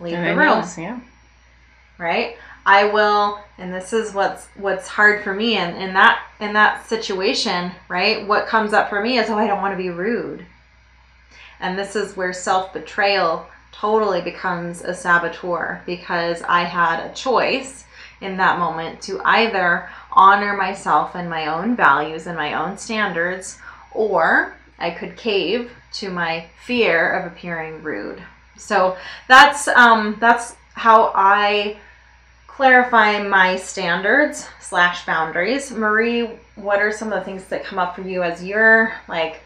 leave 0.00 0.16
the 0.16 0.34
room. 0.34 0.38
Yes, 0.38 0.78
yeah. 0.78 0.98
Right? 1.98 2.38
I 2.64 2.84
will 2.84 3.38
and 3.58 3.70
this 3.70 3.92
is 3.92 4.14
what's 4.14 4.46
what's 4.56 4.88
hard 4.88 5.22
for 5.22 5.34
me 5.34 5.56
and 5.56 5.76
in 5.76 5.92
that 5.92 6.22
in 6.40 6.54
that 6.54 6.86
situation, 6.86 7.72
right? 7.90 8.26
What 8.26 8.46
comes 8.46 8.72
up 8.72 8.88
for 8.88 9.02
me 9.02 9.18
is 9.18 9.28
oh 9.28 9.36
I 9.36 9.46
don't 9.46 9.60
want 9.60 9.74
to 9.74 9.82
be 9.82 9.90
rude. 9.90 10.46
And 11.60 11.78
this 11.78 11.94
is 11.94 12.16
where 12.16 12.32
self-betrayal 12.32 13.46
totally 13.72 14.22
becomes 14.22 14.80
a 14.80 14.94
saboteur 14.94 15.82
because 15.84 16.40
I 16.48 16.62
had 16.62 17.00
a 17.00 17.12
choice 17.12 17.84
in 18.22 18.38
that 18.38 18.58
moment 18.58 19.02
to 19.02 19.20
either 19.22 19.90
honor 20.12 20.56
myself 20.56 21.14
and 21.14 21.28
my 21.28 21.48
own 21.48 21.76
values 21.76 22.26
and 22.26 22.38
my 22.38 22.54
own 22.54 22.78
standards 22.78 23.58
or 23.94 24.54
I 24.78 24.90
could 24.90 25.16
cave 25.16 25.70
to 25.94 26.10
my 26.10 26.46
fear 26.64 27.10
of 27.12 27.30
appearing 27.30 27.82
rude. 27.82 28.22
So 28.56 28.96
that's 29.28 29.68
um, 29.68 30.16
that's 30.20 30.56
how 30.74 31.12
I 31.14 31.76
clarify 32.46 33.22
my 33.22 33.56
standards 33.56 34.48
slash 34.60 35.04
boundaries. 35.06 35.70
Marie, 35.70 36.30
what 36.56 36.80
are 36.80 36.92
some 36.92 37.12
of 37.12 37.18
the 37.18 37.24
things 37.24 37.44
that 37.46 37.64
come 37.64 37.78
up 37.78 37.94
for 37.96 38.02
you 38.02 38.22
as 38.22 38.42
you're 38.42 38.92
like 39.08 39.40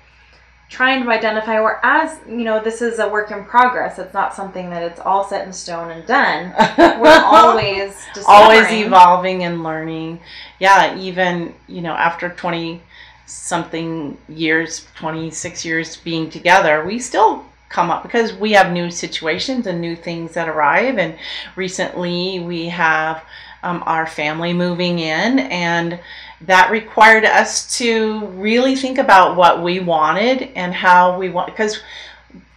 trying 0.69 1.05
to 1.05 1.11
identify 1.11 1.61
or 1.61 1.85
as 1.87 2.19
you 2.27 2.43
know 2.43 2.61
this 2.61 2.83
is 2.83 2.99
a 2.99 3.09
work 3.09 3.31
in 3.31 3.45
progress 3.45 4.01
it's 4.01 4.13
not 4.13 4.35
something 4.35 4.69
that 4.69 4.83
it's 4.83 4.99
all 4.99 5.23
set 5.23 5.47
in 5.47 5.53
stone 5.53 5.93
and 5.93 6.05
done 6.09 6.53
we're 7.01 7.07
always 7.25 7.95
always 8.27 8.71
evolving 8.71 9.45
and 9.45 9.63
learning. 9.63 10.21
Yeah, 10.59 10.97
even 10.99 11.55
you 11.69 11.83
know 11.83 11.93
after 11.93 12.31
twenty 12.31 12.83
something 13.27 14.17
years, 14.29 14.87
twenty 14.97 15.31
six 15.31 15.65
years 15.65 15.97
being 15.97 16.31
together, 16.31 16.85
we 16.85 16.99
still 16.99 17.45
come 17.69 17.91
up 17.91 18.03
because 18.03 18.33
we 18.35 18.53
have 18.53 18.73
new 18.73 18.91
situations 18.91 19.67
and 19.67 19.81
new 19.81 19.97
things 19.97 20.33
that 20.35 20.49
arrive. 20.49 20.99
And 20.99 21.17
recently 21.57 22.39
we 22.41 22.69
have 22.69 23.25
um, 23.63 23.83
our 23.87 24.07
family 24.07 24.53
moving 24.53 25.01
in, 25.01 25.41
and 25.41 25.99
that 26.43 26.71
required 26.71 27.25
us 27.25 27.77
to 27.79 28.27
really 28.27 28.77
think 28.77 28.99
about 28.99 29.37
what 29.37 29.63
we 29.63 29.81
wanted 29.81 30.51
and 30.55 30.75
how 30.75 31.19
we 31.19 31.31
want 31.31 31.47
because 31.47 31.81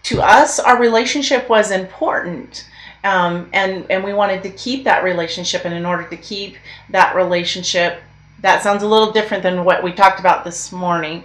to 0.04 0.22
us 0.22 0.60
our 0.60 0.80
relationship 0.80 1.48
was 1.50 1.72
important 1.72 2.68
um, 3.04 3.50
and 3.54 3.90
and 3.90 4.04
we 4.04 4.14
wanted 4.14 4.44
to 4.44 4.50
keep 4.50 4.84
that 4.84 5.04
relationship 5.04 5.64
and 5.64 5.74
in 5.74 5.86
order 5.86 6.04
to 6.04 6.18
keep 6.18 6.58
that 6.90 7.16
relationship 7.16 8.02
that 8.42 8.64
sounds 8.64 8.84
a 8.84 8.88
little 8.88 9.12
different 9.12 9.44
than 9.44 9.66
what 9.66 9.84
we 9.84 9.92
talked 9.92 10.20
about 10.20 10.46
this 10.46 10.72
morning 10.72 11.24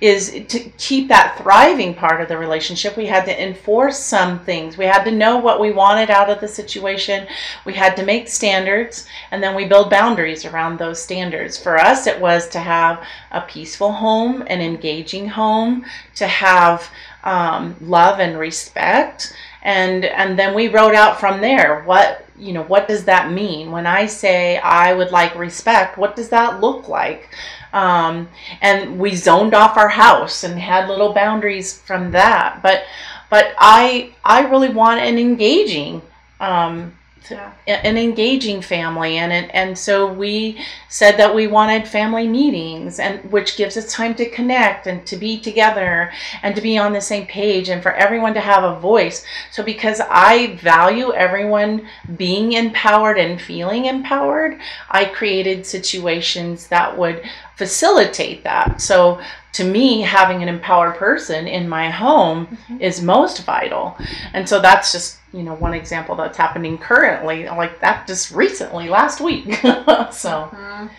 is 0.00 0.30
to 0.48 0.60
keep 0.78 1.08
that 1.08 1.38
thriving 1.38 1.94
part 1.94 2.20
of 2.20 2.28
the 2.28 2.36
relationship. 2.36 2.96
We 2.96 3.06
had 3.06 3.24
to 3.26 3.42
enforce 3.42 3.98
some 3.98 4.40
things. 4.40 4.76
We 4.76 4.84
had 4.84 5.04
to 5.04 5.10
know 5.10 5.36
what 5.36 5.60
we 5.60 5.70
wanted 5.70 6.10
out 6.10 6.28
of 6.28 6.40
the 6.40 6.48
situation. 6.48 7.26
We 7.64 7.74
had 7.74 7.96
to 7.96 8.04
make 8.04 8.28
standards 8.28 9.06
and 9.30 9.42
then 9.42 9.54
we 9.54 9.66
build 9.66 9.90
boundaries 9.90 10.44
around 10.44 10.78
those 10.78 11.02
standards. 11.02 11.56
For 11.56 11.78
us 11.78 12.06
it 12.06 12.20
was 12.20 12.48
to 12.48 12.58
have 12.58 13.04
a 13.30 13.42
peaceful 13.42 13.92
home 13.92 14.42
an 14.48 14.60
engaging 14.60 15.28
home 15.28 15.84
to 16.16 16.26
have 16.26 16.90
um, 17.26 17.76
love 17.80 18.20
and 18.20 18.38
respect. 18.38 19.36
And 19.62 20.04
and 20.04 20.38
then 20.38 20.54
we 20.54 20.68
wrote 20.68 20.94
out 20.94 21.18
from 21.20 21.40
there 21.40 21.82
what 21.82 22.24
you 22.38 22.52
know 22.52 22.62
what 22.62 22.86
does 22.86 23.04
that 23.04 23.32
mean? 23.32 23.72
When 23.72 23.86
i 23.86 24.06
say 24.06 24.58
i 24.58 24.94
would 24.94 25.10
like 25.10 25.34
respect 25.34 25.98
what 25.98 26.16
does 26.16 26.28
that 26.30 26.60
look 26.60 26.88
like? 26.88 27.28
Um, 27.72 28.28
and 28.62 28.98
we 28.98 29.14
zoned 29.16 29.52
off 29.54 29.76
our 29.76 29.88
house 29.88 30.44
and 30.44 30.58
had 30.58 30.88
little 30.88 31.12
boundaries 31.12 31.78
from 31.80 32.12
that. 32.12 32.60
But 32.62 32.84
but 33.28 33.54
i 33.58 34.12
i 34.24 34.42
really 34.46 34.70
want 34.70 35.00
an 35.00 35.18
engaging 35.18 36.02
um, 36.38 36.96
Yeah. 37.30 37.52
an 37.66 37.96
engaging 37.96 38.62
family 38.62 39.18
and 39.18 39.32
it, 39.32 39.50
and 39.52 39.76
so 39.76 40.12
we 40.12 40.60
said 40.88 41.16
that 41.16 41.34
we 41.34 41.46
wanted 41.46 41.88
family 41.88 42.28
meetings 42.28 42.98
and 42.98 43.30
which 43.30 43.56
gives 43.56 43.76
us 43.76 43.92
time 43.92 44.14
to 44.16 44.28
connect 44.30 44.86
and 44.86 45.06
to 45.06 45.16
be 45.16 45.38
together 45.40 46.12
and 46.42 46.54
to 46.54 46.60
be 46.60 46.78
on 46.78 46.92
the 46.92 47.00
same 47.00 47.26
page 47.26 47.68
and 47.68 47.82
for 47.82 47.92
everyone 47.92 48.34
to 48.34 48.40
have 48.40 48.64
a 48.64 48.80
voice 48.80 49.24
so 49.50 49.62
because 49.62 50.00
i 50.08 50.56
value 50.56 51.12
everyone 51.12 51.86
being 52.16 52.52
empowered 52.52 53.18
and 53.18 53.40
feeling 53.40 53.86
empowered 53.86 54.58
i 54.90 55.04
created 55.04 55.66
situations 55.66 56.68
that 56.68 56.96
would 56.96 57.22
facilitate 57.56 58.44
that. 58.44 58.80
So 58.80 59.20
to 59.52 59.64
me 59.64 60.02
having 60.02 60.42
an 60.42 60.48
empowered 60.48 60.96
person 60.96 61.46
in 61.48 61.68
my 61.68 61.90
home 61.90 62.56
is 62.78 63.02
most 63.02 63.42
vital. 63.44 63.96
And 64.34 64.48
so 64.48 64.60
that's 64.60 64.92
just 64.92 65.18
you 65.32 65.42
know 65.42 65.54
one 65.54 65.74
example 65.74 66.14
that's 66.16 66.38
happening 66.38 66.78
currently 66.78 67.46
like 67.48 67.80
that 67.80 68.06
just 68.06 68.30
recently 68.30 68.88
last 68.88 69.20
week. 69.20 69.46
So 70.12 70.48
Mhm. 70.52 70.90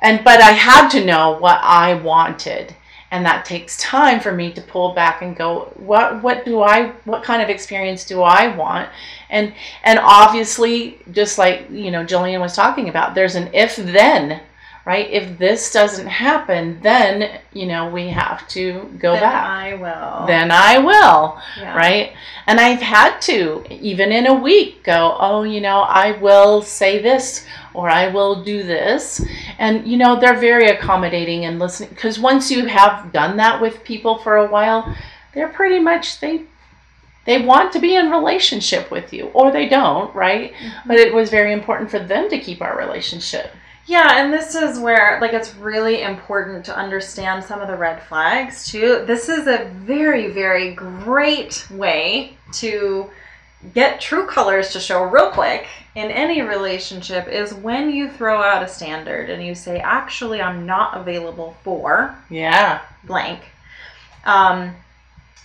and 0.00 0.24
but 0.24 0.40
i 0.40 0.52
had 0.52 0.88
to 0.90 1.04
know 1.04 1.36
what 1.38 1.58
i 1.62 1.94
wanted. 1.94 2.74
And 3.12 3.24
that 3.24 3.44
takes 3.44 3.76
time 3.76 4.18
for 4.20 4.32
me 4.32 4.52
to 4.52 4.60
pull 4.60 4.92
back 4.92 5.22
and 5.22 5.36
go 5.36 5.72
what 5.76 6.22
what 6.22 6.44
do 6.44 6.60
i 6.62 6.88
what 7.04 7.22
kind 7.24 7.40
of 7.42 7.48
experience 7.48 8.04
do 8.04 8.22
i 8.22 8.48
want? 8.56 8.88
And 9.30 9.52
and 9.84 9.98
obviously 10.00 10.98
just 11.12 11.38
like 11.38 11.66
you 11.70 11.90
know 11.90 12.04
jillian 12.04 12.40
was 12.40 12.54
talking 12.54 12.88
about 12.88 13.14
there's 13.14 13.34
an 13.36 13.48
if 13.52 13.76
then 13.76 14.40
right 14.86 15.10
if 15.10 15.36
this 15.38 15.70
doesn't 15.72 16.06
happen 16.06 16.78
then 16.82 17.40
you 17.52 17.66
know 17.66 17.90
we 17.90 18.08
have 18.08 18.46
to 18.48 18.88
go 18.98 19.12
back. 19.14 19.20
Then 19.20 19.20
back 19.22 19.50
I 19.50 19.74
will. 19.74 20.26
then 20.26 20.50
i 20.50 20.78
will 20.78 21.38
Yeah. 21.60 21.76
right? 21.76 22.12
And 22.48 22.60
I've 22.60 22.80
had 22.80 23.18
to, 23.22 23.64
even 23.70 24.12
in 24.12 24.26
a 24.28 24.34
week, 24.34 24.84
go, 24.84 25.16
oh, 25.18 25.42
you 25.42 25.60
know, 25.60 25.80
I 25.80 26.12
will 26.12 26.62
say 26.62 27.02
this 27.02 27.44
or 27.74 27.90
I 27.90 28.06
will 28.06 28.44
do 28.44 28.62
this. 28.62 29.20
And, 29.58 29.84
you 29.84 29.96
know, 29.96 30.18
they're 30.20 30.38
very 30.38 30.68
accommodating 30.68 31.44
and 31.44 31.58
listening 31.58 31.90
because 31.90 32.20
once 32.20 32.48
you 32.48 32.66
have 32.66 33.12
done 33.12 33.36
that 33.38 33.60
with 33.60 33.82
people 33.82 34.18
for 34.18 34.36
a 34.36 34.46
while, 34.46 34.94
they're 35.34 35.48
pretty 35.48 35.80
much, 35.80 36.20
they, 36.20 36.44
they 37.24 37.42
want 37.42 37.72
to 37.72 37.80
be 37.80 37.96
in 37.96 38.10
relationship 38.12 38.92
with 38.92 39.12
you 39.12 39.24
or 39.34 39.50
they 39.50 39.68
don't, 39.68 40.14
right? 40.14 40.52
Mm-hmm. 40.52 40.88
But 40.88 40.98
it 40.98 41.12
was 41.12 41.28
very 41.28 41.52
important 41.52 41.90
for 41.90 41.98
them 41.98 42.30
to 42.30 42.38
keep 42.38 42.62
our 42.62 42.78
relationship. 42.78 43.50
Yeah, 43.86 44.20
and 44.20 44.32
this 44.32 44.54
is 44.56 44.80
where 44.80 45.18
like 45.20 45.32
it's 45.32 45.54
really 45.54 46.02
important 46.02 46.64
to 46.66 46.76
understand 46.76 47.44
some 47.44 47.60
of 47.60 47.68
the 47.68 47.76
red 47.76 48.02
flags 48.02 48.66
too. 48.68 49.04
This 49.06 49.28
is 49.28 49.46
a 49.46 49.64
very 49.72 50.28
very 50.28 50.74
great 50.74 51.66
way 51.70 52.36
to 52.54 53.08
get 53.74 54.00
true 54.00 54.26
colors 54.26 54.72
to 54.72 54.80
show 54.80 55.04
real 55.04 55.30
quick 55.30 55.66
in 55.94 56.10
any 56.10 56.42
relationship 56.42 57.26
is 57.28 57.54
when 57.54 57.90
you 57.90 58.08
throw 58.10 58.42
out 58.42 58.62
a 58.62 58.68
standard 58.68 59.30
and 59.30 59.42
you 59.44 59.54
say 59.54 59.78
actually 59.78 60.42
I'm 60.42 60.66
not 60.66 60.96
available 60.96 61.56
for 61.62 62.14
Yeah. 62.28 62.80
blank. 63.04 63.40
Um 64.24 64.74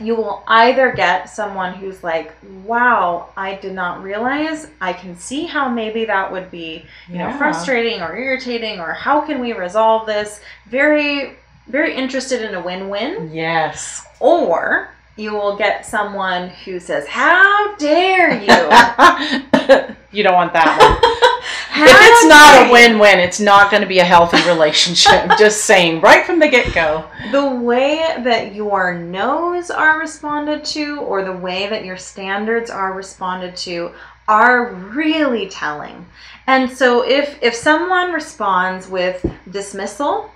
you 0.04 0.16
will 0.16 0.44
either 0.48 0.92
get 0.92 1.30
someone 1.30 1.74
who's 1.74 2.04
like, 2.04 2.34
"Wow, 2.66 3.30
I 3.38 3.56
did 3.56 3.74
not 3.74 4.02
realize. 4.04 4.68
I 4.82 4.94
can 4.94 5.18
see 5.18 5.46
how 5.46 5.70
maybe 5.70 6.06
that 6.06 6.32
would 6.32 6.50
be 6.52 6.86
you 7.10 7.18
know 7.18 7.32
frustrating 7.38 8.02
or 8.02 8.16
irritating 8.18 8.80
or 8.80 8.94
how 8.94 9.22
can 9.22 9.40
we 9.40 9.54
resolve 9.54 10.06
this 10.08 10.42
very 10.68 11.34
very 11.68 11.94
interested 11.96 12.42
in 12.42 12.54
a 12.56 12.62
win-win 12.62 13.30
Yes. 13.34 14.06
or 14.20 14.90
you 15.16 15.32
will 15.34 15.56
get 15.58 15.86
someone 15.86 16.50
who 16.50 16.80
says 16.80 17.08
how 17.08 17.76
dare 17.76 18.32
you 18.42 18.48
you 20.12 20.24
don't 20.24 20.34
want 20.34 20.52
that 20.54 20.78
one. 20.80 21.22
How 21.72 21.86
if 21.86 21.98
it's 21.98 22.26
not 22.26 22.68
a 22.68 22.72
win-win, 22.72 23.20
it's 23.20 23.40
not 23.40 23.72
going 23.72 23.82
to 23.82 23.88
be 23.88 24.00
a 24.00 24.04
healthy 24.04 24.42
relationship. 24.46 25.32
Just 25.40 25.64
saying, 25.64 26.02
right 26.02 26.26
from 26.26 26.38
the 26.38 26.50
get-go. 26.50 27.06
the 27.32 27.50
way 27.50 27.98
that 28.26 28.54
your 28.54 28.94
no's 29.00 29.72
are 29.72 29.98
responded 29.98 30.66
to 30.66 31.00
or 31.00 31.24
the 31.24 31.32
way 31.32 31.70
that 31.70 31.86
your 31.86 31.96
standards 31.96 32.70
are 32.70 32.92
responded 32.92 33.56
to 33.56 33.94
are 34.28 34.74
really 34.74 35.48
telling. 35.48 36.06
And 36.46 36.70
so 36.70 37.08
if 37.08 37.42
if 37.42 37.56
someone 37.56 38.12
responds 38.12 38.90
with 38.90 39.26
dismissal, 39.50 40.30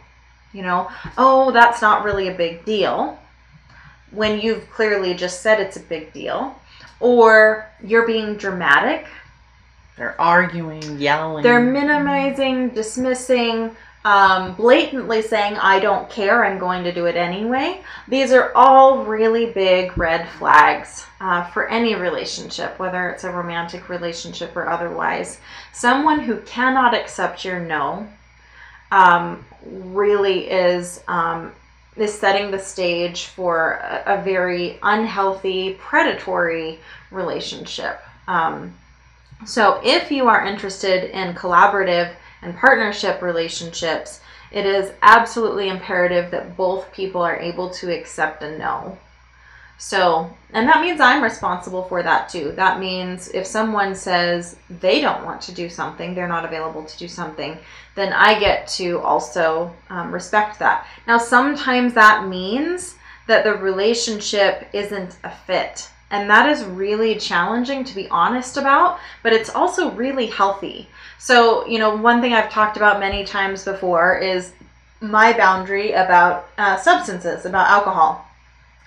you 0.54 0.62
know, 0.62 0.90
oh, 1.18 1.52
that's 1.52 1.82
not 1.82 2.06
really 2.06 2.30
a 2.30 2.34
big 2.34 2.64
deal, 2.64 3.20
when 4.12 4.40
you've 4.40 4.72
clearly 4.72 5.14
just 5.14 5.42
said 5.42 5.60
it's 5.60 5.76
a 5.76 5.82
big 5.82 6.14
deal, 6.14 6.58
or 7.02 7.70
you're 7.84 8.08
being 8.08 8.38
dramatic, 8.38 9.08
They're 9.98 10.20
arguing, 10.20 11.00
yelling. 11.00 11.44
they're 11.44 11.62
minimizing, 11.62 12.70
dismissing, 12.70 13.76
um, 14.04 14.54
blatantly 14.56 15.22
saying, 15.22 15.56
I 15.56 15.80
don't 15.80 16.10
care, 16.10 16.46
I'm 16.46 16.60
going 16.60 16.84
to 16.84 16.92
do 16.92 17.06
it 17.06 17.16
anyway. 17.16 17.82
These 18.08 18.32
are 18.34 18.52
all 18.54 19.04
really 19.04 19.48
big 19.48 19.98
red 19.98 20.30
flags 20.38 21.06
uh, 21.20 21.46
for 21.46 21.68
any 21.70 21.96
relationship, 21.96 22.78
whether 22.78 23.10
it's 23.10 23.24
a 23.24 23.32
romantic 23.32 23.90
relationship 23.90 24.56
or 24.56 24.68
otherwise. 24.70 25.40
Someone 25.74 26.20
who 26.20 26.38
cannot 26.42 26.94
accept 26.94 27.44
your 27.44 27.60
no 27.60 28.08
um, 28.92 29.44
really 29.66 30.50
is. 30.50 31.04
Um, 31.08 31.52
is 31.98 32.14
setting 32.14 32.52
the 32.52 32.60
stage 32.60 33.28
for 33.28 33.80
a, 34.06 34.22
very 34.22 34.78
unhealthy, 34.84 35.76
predatory 35.76 36.78
relationship. 37.10 38.02
Um, 38.28 38.74
so, 39.44 39.82
if 39.84 40.12
you 40.12 40.28
are 40.28 40.46
interested 40.46 41.12
in 41.12 41.36
collaborative 41.36 42.14
and 42.42 42.56
partnership 42.56 43.22
relationships, 43.22 44.22
it 44.52 44.66
is 44.66 44.94
absolutely 45.02 45.68
imperative 45.68 46.32
that 46.32 46.56
both 46.56 46.92
people 46.94 47.22
are 47.22 47.38
able 47.38 47.70
to 47.72 47.94
accept 47.94 48.44
a 48.44 48.58
no. 48.58 48.98
So, 49.78 50.34
and 50.54 50.68
that 50.70 50.82
means 50.82 51.02
I'm 51.02 51.22
responsible 51.22 51.84
for 51.84 52.02
that 52.02 52.30
too. 52.30 52.54
That 52.54 52.80
means 52.80 53.28
if 53.30 53.46
someone 53.46 53.94
says 53.94 54.56
they 54.70 55.02
don't 55.02 55.26
want 55.26 55.42
to 55.42 55.52
do 55.52 55.70
something, 55.70 56.16
they're 56.16 56.28
not 56.28 56.46
available 56.46 56.86
to 56.86 56.98
do 56.98 57.10
something, 57.10 57.58
then 57.96 58.14
I 58.14 58.40
get 58.40 58.68
to 58.70 59.00
also 59.02 59.74
um, 59.90 60.14
respect 60.14 60.60
that. 60.60 60.88
Now, 61.08 61.18
sometimes 61.18 61.94
that 61.94 62.28
means 62.28 62.96
that 63.28 63.44
the 63.44 63.56
relationship 63.56 64.70
isn't 64.72 65.18
a 65.24 65.32
fit. 65.32 65.90
And 66.12 66.30
that 66.30 66.50
is 66.50 66.64
really 66.64 67.16
challenging 67.16 67.84
to 67.84 67.96
be 67.96 68.08
honest 68.10 68.58
about, 68.58 69.00
but 69.24 69.34
it's 69.34 69.50
also 69.50 69.92
really 69.92 70.28
healthy. 70.28 70.88
So, 71.18 71.66
you 71.66 71.80
know, 71.80 71.96
one 71.96 72.22
thing 72.22 72.34
I've 72.34 72.52
talked 72.52 72.78
about 72.78 73.00
many 73.00 73.26
times 73.26 73.66
before 73.66 74.18
is 74.18 74.54
my 75.02 75.34
boundary 75.34 75.94
about 75.94 76.50
uh, 76.58 76.78
substances, 76.78 77.46
about 77.46 77.70
alcohol. 77.70 78.26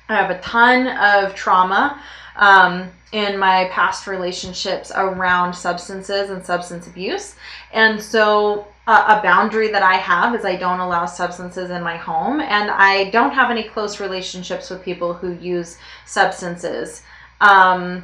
I 0.08 0.16
have 0.16 0.30
a 0.30 0.40
ton 0.40 0.88
of 0.88 1.34
trauma 1.34 2.00
um, 2.36 2.90
in 3.12 3.38
my 3.38 3.68
past 3.72 4.06
relationships 4.06 4.92
around 4.94 5.54
substances 5.54 6.30
and 6.30 6.44
substance 6.44 6.86
abuse. 6.86 7.34
And 7.72 8.00
so, 8.00 8.66
a 8.90 9.20
boundary 9.22 9.68
that 9.68 9.82
I 9.82 9.96
have 9.96 10.34
is 10.34 10.46
I 10.46 10.56
don't 10.56 10.80
allow 10.80 11.04
substances 11.04 11.70
in 11.70 11.82
my 11.82 11.96
home, 11.96 12.40
and 12.40 12.70
I 12.70 13.10
don't 13.10 13.32
have 13.32 13.50
any 13.50 13.62
close 13.62 14.00
relationships 14.00 14.70
with 14.70 14.82
people 14.82 15.12
who 15.12 15.32
use 15.32 15.76
substances. 16.06 17.02
Um, 17.40 18.02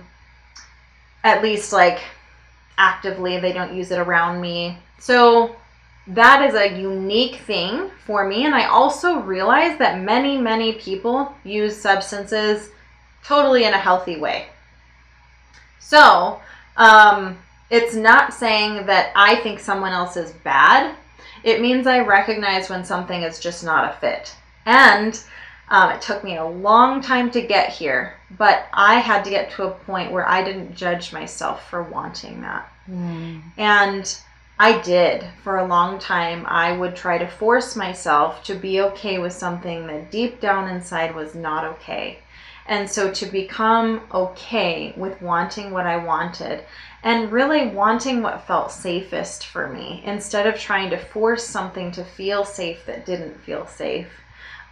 at 1.23 1.43
least, 1.43 1.73
like, 1.73 2.01
actively, 2.77 3.41
they 3.41 3.53
don't 3.53 3.75
use 3.75 3.91
it 3.91 3.99
around 3.99 4.43
me. 4.43 4.77
So, 4.99 5.57
that 6.07 6.47
is 6.47 6.55
a 6.55 6.79
unique 6.79 7.37
thing 7.37 7.91
for 8.05 8.29
me. 8.29 8.45
And 8.45 8.55
I 8.55 8.67
also 8.67 9.21
realize 9.21 9.79
that 9.79 10.03
many, 10.03 10.37
many 10.37 10.75
people 10.75 11.35
use 11.45 11.81
substances 11.81 12.69
totally 13.25 13.65
in 13.65 13.73
a 13.73 13.79
healthy 13.79 14.19
way. 14.19 14.49
So, 15.79 16.41
um, 16.77 17.39
it's 17.71 17.95
not 17.95 18.35
saying 18.35 18.87
that 18.87 19.13
I 19.17 19.37
think 19.37 19.59
someone 19.59 19.93
else 19.93 20.17
is 20.17 20.33
bad. 20.33 20.95
It 21.43 21.61
means 21.61 21.87
I 21.87 22.01
recognize 22.01 22.69
when 22.69 22.85
something 22.85 23.23
is 23.23 23.39
just 23.39 23.65
not 23.65 23.91
a 23.91 23.99
fit. 23.99 24.35
And 24.67 25.21
um, 25.69 25.91
it 25.91 26.03
took 26.03 26.25
me 26.25 26.37
a 26.37 26.45
long 26.45 27.01
time 27.01 27.31
to 27.33 27.41
get 27.41 27.71
here, 27.71 28.15
but 28.39 28.67
I 28.73 28.97
had 28.97 29.25
to 29.25 29.31
get 29.31 29.51
to 29.53 29.65
a 29.65 29.71
point 29.71 30.13
where 30.13 30.29
I 30.29 30.43
didn't 30.43 30.75
judge 30.75 31.13
myself 31.13 31.69
for 31.69 31.83
wanting 31.83 32.43
that. 32.43 32.71
Mm. 32.91 33.43
And 33.57 34.19
I 34.59 34.81
did 34.83 35.25
for 35.43 35.59
a 35.59 35.67
long 35.67 35.99
time. 35.99 36.45
I 36.47 36.77
would 36.77 36.95
try 36.95 37.19
to 37.19 37.27
force 37.27 37.77
myself 37.77 38.45
to 38.45 38.55
be 38.55 38.81
okay 38.83 39.19
with 39.19 39.33
something 39.33 39.87
that 39.87 40.11
deep 40.11 40.41
down 40.41 40.69
inside 40.69 41.15
was 41.15 41.35
not 41.35 41.65
okay. 41.65 42.19
And 42.67 42.89
so 42.89 43.11
to 43.13 43.27
become 43.27 44.03
okay 44.13 44.95
with 44.97 45.21
wanting 45.21 45.71
what 45.71 45.87
I 45.87 45.97
wanted 45.97 46.65
and 47.05 47.31
really 47.31 47.69
wanting 47.69 48.23
what 48.23 48.47
felt 48.47 48.73
safest 48.73 49.47
for 49.47 49.69
me 49.69 50.03
instead 50.07 50.47
of 50.47 50.59
trying 50.59 50.89
to 50.89 50.97
force 50.97 51.45
something 51.45 51.93
to 51.93 52.03
feel 52.03 52.45
safe 52.45 52.85
that 52.87 53.05
didn't 53.05 53.39
feel 53.43 53.67
safe. 53.67 54.09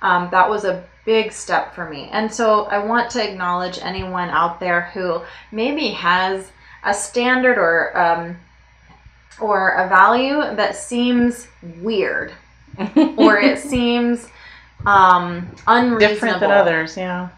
Um, 0.01 0.29
that 0.31 0.49
was 0.49 0.65
a 0.65 0.83
big 1.05 1.31
step 1.31 1.75
for 1.75 1.89
me. 1.89 2.09
And 2.11 2.33
so 2.33 2.65
I 2.65 2.79
want 2.79 3.11
to 3.11 3.23
acknowledge 3.23 3.79
anyone 3.83 4.31
out 4.31 4.59
there 4.61 4.91
who 4.95 5.21
maybe 5.53 5.89
has 5.89 6.51
a 6.85 6.95
standard 6.95 7.59
or 7.59 7.97
um, 7.97 8.37
or 9.39 9.71
a 9.73 9.89
value 9.89 10.39
that 10.57 10.75
seems 10.75 11.49
weird 11.81 12.33
or 13.17 13.39
it 13.39 13.59
seems 13.59 14.27
um, 14.87 15.49
unreasonable. 15.67 15.99
Different 15.99 16.41
than 16.41 16.51
others, 16.51 16.97
yeah. 16.97 17.29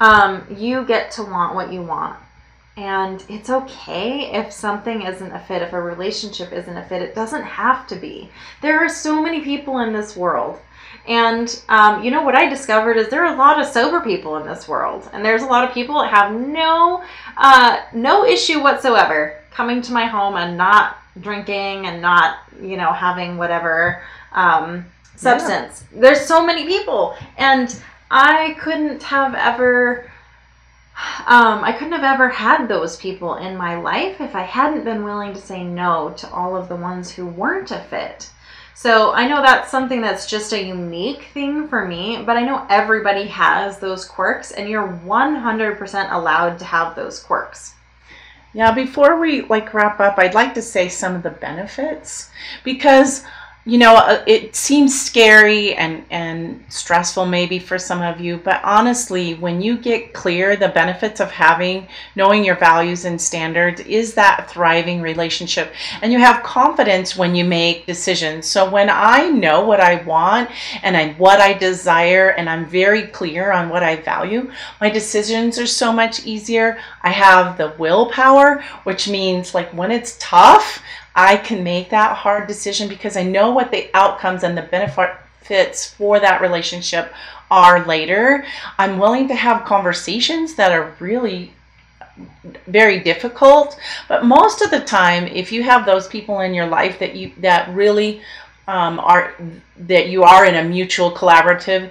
Um, 0.00 0.44
you 0.50 0.84
get 0.84 1.12
to 1.12 1.22
want 1.22 1.54
what 1.54 1.72
you 1.72 1.82
want. 1.82 2.18
And 2.76 3.22
it's 3.28 3.50
okay 3.50 4.32
if 4.32 4.52
something 4.52 5.02
isn't 5.02 5.32
a 5.32 5.38
fit, 5.40 5.62
if 5.62 5.72
a 5.72 5.80
relationship 5.80 6.52
isn't 6.52 6.76
a 6.76 6.84
fit. 6.84 7.02
It 7.02 7.14
doesn't 7.14 7.42
have 7.42 7.86
to 7.88 7.96
be. 7.96 8.30
There 8.62 8.78
are 8.78 8.88
so 8.88 9.20
many 9.20 9.40
people 9.40 9.80
in 9.80 9.92
this 9.92 10.16
world. 10.16 10.58
And 11.06 11.62
um, 11.68 12.02
you 12.02 12.10
know 12.10 12.22
what 12.22 12.34
I 12.34 12.48
discovered 12.48 12.96
is 12.96 13.08
there 13.08 13.24
are 13.24 13.34
a 13.34 13.38
lot 13.38 13.60
of 13.60 13.66
sober 13.66 14.00
people 14.00 14.36
in 14.36 14.46
this 14.46 14.68
world, 14.68 15.08
and 15.12 15.24
there's 15.24 15.42
a 15.42 15.46
lot 15.46 15.66
of 15.66 15.74
people 15.74 16.00
that 16.00 16.12
have 16.12 16.32
no 16.32 17.02
uh, 17.36 17.80
no 17.92 18.24
issue 18.24 18.62
whatsoever 18.62 19.38
coming 19.50 19.80
to 19.82 19.92
my 19.92 20.06
home 20.06 20.36
and 20.36 20.56
not 20.56 20.98
drinking 21.20 21.86
and 21.86 22.02
not 22.02 22.38
you 22.62 22.76
know 22.76 22.92
having 22.92 23.38
whatever 23.38 24.02
um, 24.32 24.84
substance. 25.16 25.84
There's 25.92 26.20
so 26.20 26.44
many 26.44 26.66
people, 26.66 27.16
and 27.38 27.80
I 28.10 28.56
couldn't 28.60 29.02
have 29.02 29.34
ever. 29.34 30.09
Um, 31.26 31.64
I 31.64 31.72
couldn't 31.72 31.92
have 31.92 32.04
ever 32.04 32.28
had 32.28 32.66
those 32.66 32.96
people 32.96 33.36
in 33.36 33.56
my 33.56 33.76
life 33.76 34.20
if 34.20 34.34
I 34.34 34.42
hadn't 34.42 34.84
been 34.84 35.04
willing 35.04 35.32
to 35.34 35.40
say 35.40 35.62
no 35.62 36.14
to 36.16 36.30
all 36.30 36.56
of 36.56 36.68
the 36.68 36.76
ones 36.76 37.10
who 37.10 37.26
weren't 37.26 37.70
a 37.70 37.78
fit. 37.78 38.30
So 38.74 39.12
I 39.12 39.28
know 39.28 39.42
that's 39.42 39.70
something 39.70 40.00
that's 40.00 40.26
just 40.26 40.54
a 40.54 40.64
unique 40.64 41.24
thing 41.34 41.68
for 41.68 41.86
me, 41.86 42.22
but 42.24 42.38
I 42.38 42.42
know 42.42 42.66
everybody 42.70 43.26
has 43.26 43.78
those 43.78 44.06
quirks, 44.06 44.52
and 44.52 44.68
you're 44.68 44.88
100% 45.04 46.12
allowed 46.12 46.58
to 46.58 46.64
have 46.64 46.96
those 46.96 47.22
quirks. 47.22 47.74
Yeah, 48.52 48.72
before 48.72 49.20
we 49.20 49.42
like 49.42 49.74
wrap 49.74 50.00
up, 50.00 50.18
I'd 50.18 50.34
like 50.34 50.54
to 50.54 50.62
say 50.62 50.88
some 50.88 51.14
of 51.14 51.22
the 51.22 51.30
benefits 51.30 52.30
because 52.64 53.24
you 53.70 53.78
know 53.78 53.94
uh, 53.94 54.24
it 54.26 54.56
seems 54.56 55.00
scary 55.00 55.74
and 55.76 56.04
and 56.10 56.60
stressful 56.68 57.24
maybe 57.24 57.56
for 57.56 57.78
some 57.78 58.02
of 58.02 58.20
you 58.20 58.36
but 58.36 58.60
honestly 58.64 59.34
when 59.34 59.62
you 59.62 59.78
get 59.78 60.12
clear 60.12 60.56
the 60.56 60.68
benefits 60.70 61.20
of 61.20 61.30
having 61.30 61.86
knowing 62.16 62.44
your 62.44 62.56
values 62.56 63.04
and 63.04 63.20
standards 63.20 63.80
is 63.82 64.12
that 64.14 64.50
thriving 64.50 65.00
relationship. 65.00 65.72
And 66.02 66.12
you 66.12 66.18
have 66.18 66.42
confidence 66.42 67.16
when 67.16 67.36
you 67.36 67.44
make 67.44 67.86
decisions. 67.86 68.46
So 68.46 68.68
when 68.68 68.90
i 68.90 69.28
know 69.28 69.64
what 69.64 69.78
i 69.78 70.02
want 70.02 70.50
and 70.82 70.96
I, 70.96 71.12
what 71.12 71.40
i 71.40 71.52
desire 71.52 72.30
and 72.30 72.50
i'm 72.50 72.66
very 72.66 73.06
clear 73.06 73.52
on 73.52 73.68
what 73.68 73.84
i 73.84 73.94
value 73.94 74.50
my 74.80 74.90
decisions 74.90 75.58
are 75.60 75.66
so 75.66 75.92
much 75.92 76.26
easier. 76.26 76.78
I 77.02 77.10
have 77.10 77.56
the 77.56 77.72
willpower 77.78 78.64
which 78.82 79.08
means 79.08 79.54
like 79.54 79.70
when 79.72 79.92
it's 79.92 80.16
tough 80.18 80.82
I 81.14 81.36
can 81.36 81.64
make 81.64 81.90
that 81.90 82.16
hard 82.16 82.46
decision 82.46 82.88
because 82.88 83.16
I 83.16 83.22
know 83.22 83.50
what 83.50 83.70
the 83.70 83.90
outcomes 83.94 84.42
and 84.42 84.56
the 84.56 84.62
benefits 84.62 85.94
for 85.94 86.20
that 86.20 86.40
relationship 86.40 87.12
are 87.50 87.84
later. 87.84 88.44
I'm 88.78 88.98
willing 88.98 89.28
to 89.28 89.34
have 89.34 89.64
conversations 89.64 90.54
that 90.54 90.72
are 90.72 90.94
really 91.00 91.52
very 92.66 93.00
difficult, 93.00 93.78
but 94.08 94.24
most 94.24 94.62
of 94.62 94.70
the 94.70 94.80
time 94.80 95.26
if 95.26 95.50
you 95.50 95.62
have 95.62 95.86
those 95.86 96.06
people 96.06 96.40
in 96.40 96.54
your 96.54 96.66
life 96.66 96.98
that 96.98 97.16
you 97.16 97.32
that 97.38 97.72
really 97.74 98.20
um, 98.68 98.98
are 99.00 99.34
that 99.78 100.08
you 100.08 100.22
are 100.22 100.44
in 100.44 100.54
a 100.54 100.68
mutual 100.68 101.10
collaborative 101.10 101.90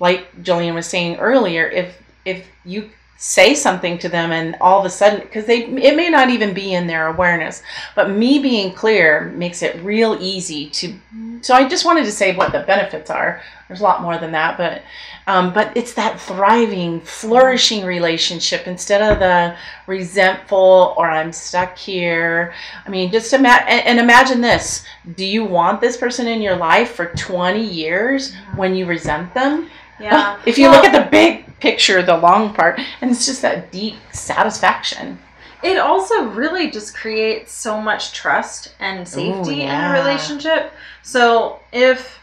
like 0.00 0.34
Jillian 0.42 0.74
was 0.74 0.86
saying 0.86 1.16
earlier, 1.16 1.68
if 1.68 1.96
if 2.24 2.48
you 2.64 2.90
say 3.22 3.54
something 3.54 3.98
to 3.98 4.08
them 4.08 4.32
and 4.32 4.56
all 4.62 4.80
of 4.80 4.86
a 4.86 4.88
sudden 4.88 5.20
because 5.20 5.44
they 5.44 5.64
it 5.64 5.94
may 5.94 6.08
not 6.08 6.30
even 6.30 6.54
be 6.54 6.72
in 6.72 6.86
their 6.86 7.08
awareness 7.08 7.62
but 7.94 8.08
me 8.08 8.38
being 8.38 8.72
clear 8.72 9.26
makes 9.36 9.62
it 9.62 9.78
real 9.84 10.16
easy 10.22 10.70
to 10.70 10.94
so 11.42 11.54
i 11.54 11.68
just 11.68 11.84
wanted 11.84 12.06
to 12.06 12.10
say 12.10 12.34
what 12.34 12.50
the 12.50 12.60
benefits 12.60 13.10
are. 13.10 13.42
There's 13.68 13.80
a 13.80 13.84
lot 13.84 14.00
more 14.00 14.16
than 14.16 14.32
that 14.32 14.56
but 14.56 14.82
um, 15.26 15.52
but 15.52 15.76
it's 15.76 15.92
that 15.94 16.18
thriving 16.18 17.02
flourishing 17.02 17.84
relationship 17.84 18.66
instead 18.66 19.02
of 19.02 19.18
the 19.18 19.54
resentful 19.86 20.94
or 20.96 21.10
i'm 21.10 21.30
stuck 21.30 21.76
here. 21.76 22.54
I 22.86 22.88
mean 22.88 23.12
just 23.12 23.34
imagine 23.34 23.68
and, 23.68 23.86
and 23.86 24.00
imagine 24.00 24.40
this. 24.40 24.86
Do 25.14 25.26
you 25.26 25.44
want 25.44 25.82
this 25.82 25.98
person 25.98 26.26
in 26.26 26.40
your 26.40 26.56
life 26.56 26.92
for 26.92 27.12
20 27.14 27.62
years 27.62 28.34
when 28.56 28.74
you 28.74 28.86
resent 28.86 29.34
them 29.34 29.68
Yeah. 30.00 30.40
if 30.46 30.58
you 30.58 30.68
Well, 30.68 30.82
look 30.82 30.92
at 30.92 31.04
the 31.04 31.10
big 31.10 31.58
picture, 31.60 32.02
the 32.02 32.16
long 32.16 32.54
part, 32.54 32.80
and 33.00 33.10
it's 33.10 33.26
just 33.26 33.42
that 33.42 33.70
deep 33.70 33.96
satisfaction. 34.12 35.18
It 35.62 35.76
also 35.76 36.24
really 36.28 36.70
just 36.70 36.96
creates 36.96 37.52
so 37.52 37.80
much 37.80 38.12
trust 38.12 38.74
and 38.80 39.06
safety 39.06 39.60
in 39.60 39.68
yeah. 39.68 39.94
a 39.94 39.98
relationship. 39.98 40.72
So 41.02 41.60
if 41.70 42.18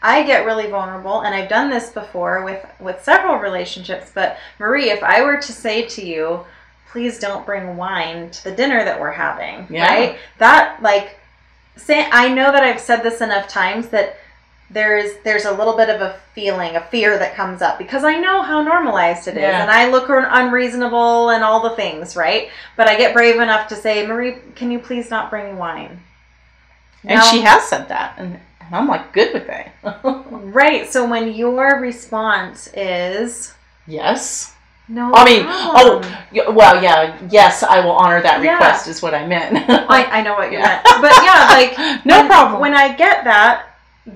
I 0.00 0.22
get 0.22 0.46
really 0.46 0.68
vulnerable, 0.68 1.20
and 1.20 1.34
I've 1.34 1.50
done 1.50 1.68
this 1.70 1.90
before 1.90 2.44
with 2.44 2.64
with 2.80 3.02
several 3.04 3.36
relationships, 3.36 4.10
but 4.14 4.38
Marie, 4.58 4.90
if 4.90 5.02
I 5.02 5.22
were 5.22 5.36
to 5.36 5.52
say 5.52 5.82
to 5.86 6.04
you, 6.04 6.46
please 6.90 7.18
don't 7.18 7.44
bring 7.44 7.76
wine 7.76 8.30
to 8.30 8.44
the 8.44 8.52
dinner 8.52 8.84
that 8.84 8.98
we're 8.98 9.10
having, 9.12 9.66
Yeah. 9.68 9.86
right? 9.86 10.18
That 10.38 10.80
like 10.82 11.18
say 11.76 12.08
I 12.10 12.28
know 12.28 12.50
that 12.52 12.62
I've 12.62 12.80
said 12.80 13.02
this 13.02 13.20
enough 13.20 13.48
times 13.48 13.88
that 13.88 14.16
there's 14.70 15.16
there's 15.24 15.44
a 15.46 15.52
little 15.52 15.76
bit 15.76 15.88
of 15.88 16.00
a 16.02 16.18
feeling, 16.34 16.76
a 16.76 16.80
fear 16.80 17.18
that 17.18 17.34
comes 17.34 17.62
up 17.62 17.78
because 17.78 18.04
I 18.04 18.18
know 18.18 18.42
how 18.42 18.62
normalized 18.62 19.26
it 19.28 19.36
is, 19.36 19.42
Yeah. 19.42 19.62
and 19.62 19.70
I 19.70 19.90
look 19.90 20.08
unreasonable 20.10 21.30
and 21.30 21.42
all 21.42 21.62
the 21.62 21.74
things, 21.76 22.16
right? 22.16 22.50
But 22.76 22.88
I 22.88 22.96
get 22.96 23.14
brave 23.14 23.40
enough 23.40 23.68
to 23.68 23.76
say, 23.76 24.06
Marie, 24.06 24.36
can 24.54 24.70
you 24.70 24.78
please 24.78 25.10
not 25.10 25.30
bring 25.30 25.56
wine? 25.56 26.00
And 27.04 27.18
Now- 27.18 27.22
she 27.22 27.40
has 27.42 27.62
said 27.64 27.88
that, 27.88 28.14
and, 28.18 28.38
and 28.60 28.74
I'm 28.74 28.86
like 28.88 29.12
good 29.12 29.32
with 29.32 29.48
it. 29.48 29.68
right. 30.30 30.86
So 30.92 31.08
when 31.08 31.32
your 31.32 31.80
response 31.80 32.68
is 32.74 33.54
yes. 33.86 34.54
no, 34.88 35.12
I 35.14 35.24
mean, 35.24 35.44
problem." 35.44 36.12
oh, 36.36 36.52
well, 36.52 36.82
yeah, 36.82 37.16
yes, 37.30 37.62
I 37.62 37.80
will 37.80 37.92
honor 37.92 38.20
that 38.20 38.42
Yeah. 38.42 38.52
request. 38.52 38.86
Is 38.86 39.00
what 39.00 39.14
I 39.14 39.26
meant. 39.26 39.64
I, 39.70 40.04
I 40.04 40.20
know 40.22 40.34
what 40.34 40.52
you 40.52 40.58
Yeah. 40.58 40.82
meant, 40.84 41.02
but 41.02 41.12
yeah, 41.24 41.46
like 41.48 42.04
no 42.04 42.18
when, 42.18 42.26
problem. 42.26 42.60
When 42.60 42.74
I 42.74 42.92
get 42.94 43.24
that, 43.24 43.64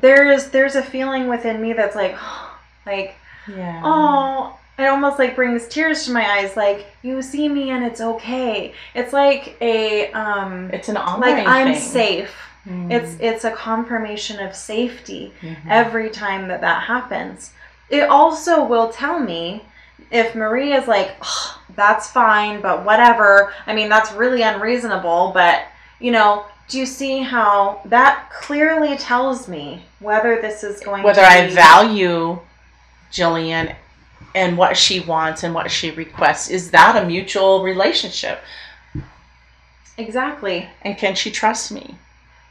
there's 0.00 0.48
there's 0.50 0.74
a 0.74 0.82
feeling 0.82 1.28
within 1.28 1.60
me 1.60 1.72
that's 1.72 1.94
like, 1.96 2.16
like 2.86 3.14
yeah. 3.48 3.82
oh 3.84 4.58
it 4.78 4.86
almost 4.86 5.18
like 5.18 5.36
brings 5.36 5.68
tears 5.68 6.06
to 6.06 6.12
my 6.12 6.24
eyes 6.38 6.56
like 6.56 6.86
you 7.02 7.20
see 7.20 7.48
me 7.48 7.70
and 7.70 7.84
it's 7.84 8.00
okay 8.00 8.72
it's 8.94 9.12
like 9.12 9.56
a 9.60 10.10
um 10.12 10.70
it's 10.72 10.88
an 10.88 10.94
like 10.94 11.46
i'm 11.46 11.72
thing. 11.74 11.80
safe 11.82 12.34
Mm. 12.64 12.92
it's 12.92 13.16
it's 13.18 13.42
a 13.44 13.50
confirmation 13.50 14.38
of 14.38 14.54
safety 14.54 15.32
Mhm. 15.42 15.56
every 15.68 16.10
time 16.10 16.46
that 16.46 16.60
that 16.60 16.84
happens 16.84 17.50
it 17.90 18.08
also 18.08 18.62
will 18.64 18.88
tell 18.88 19.18
me 19.18 19.64
if 20.12 20.36
marie 20.36 20.72
is 20.72 20.86
like 20.86 21.16
"Ugh, 21.20 21.58
that's 21.74 22.08
fine 22.12 22.60
but 22.60 22.84
whatever 22.84 23.52
i 23.66 23.74
mean 23.74 23.88
that's 23.88 24.12
really 24.12 24.42
unreasonable 24.42 25.32
but 25.34 25.64
you 25.98 26.12
know 26.12 26.44
do 26.72 26.78
you 26.78 26.86
see 26.86 27.20
how 27.20 27.82
that 27.84 28.30
clearly 28.30 28.96
tells 28.96 29.46
me 29.46 29.84
whether 30.00 30.40
this 30.40 30.64
is 30.64 30.80
going 30.80 31.02
whether 31.02 31.20
to 31.20 31.26
I 31.28 31.50
value 31.50 32.40
Jillian 33.12 33.76
and 34.34 34.56
what 34.56 34.74
she 34.74 35.00
wants 35.00 35.42
and 35.42 35.54
what 35.54 35.70
she 35.70 35.90
requests. 35.90 36.48
Is 36.48 36.70
that 36.70 37.00
a 37.00 37.06
mutual 37.06 37.62
relationship? 37.62 38.40
exactly 39.98 40.66
And 40.80 40.96
can 40.96 41.14
she 41.14 41.30
trust 41.30 41.70
me? 41.70 41.96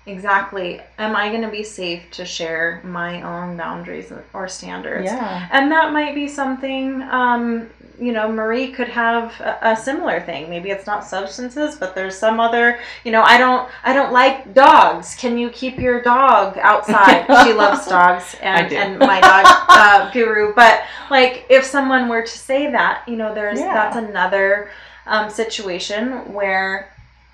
Exactly. 0.07 0.81
Am 0.97 1.15
I 1.15 1.29
going 1.29 1.43
to 1.43 1.49
be 1.49 1.63
safe 1.63 2.09
to 2.11 2.25
share 2.25 2.81
my 2.83 3.21
own 3.21 3.55
boundaries 3.55 4.11
or 4.33 4.47
standards? 4.47 5.05
Yeah. 5.05 5.47
And 5.51 5.71
that 5.71 5.93
might 5.93 6.15
be 6.15 6.27
something, 6.27 7.03
um, 7.03 7.69
you 7.99 8.11
know, 8.11 8.31
Marie 8.31 8.71
could 8.71 8.87
have 8.89 9.39
a, 9.41 9.59
a 9.61 9.75
similar 9.75 10.19
thing. 10.19 10.49
Maybe 10.49 10.71
it's 10.71 10.87
not 10.87 11.05
substances, 11.05 11.75
but 11.75 11.93
there's 11.93 12.17
some 12.17 12.39
other, 12.39 12.79
you 13.03 13.11
know, 13.11 13.21
I 13.21 13.37
don't, 13.37 13.69
I 13.83 13.93
don't 13.93 14.11
like 14.11 14.55
dogs. 14.55 15.13
Can 15.15 15.37
you 15.37 15.51
keep 15.51 15.77
your 15.77 16.01
dog 16.01 16.57
outside? 16.57 17.25
she 17.45 17.53
loves 17.53 17.85
dogs, 17.85 18.35
and 18.41 18.73
and 18.73 18.97
my 18.97 19.21
dog, 19.21 19.45
uh, 19.69 20.11
Guru. 20.11 20.55
But 20.55 20.81
like, 21.11 21.45
if 21.47 21.63
someone 21.63 22.09
were 22.09 22.23
to 22.23 22.27
say 22.27 22.71
that, 22.71 23.07
you 23.07 23.17
know, 23.17 23.35
there's 23.35 23.59
Yeah. 23.59 23.71
that's 23.73 23.97
another 23.97 24.71
um, 25.05 25.29
situation 25.29 26.33
where 26.33 26.89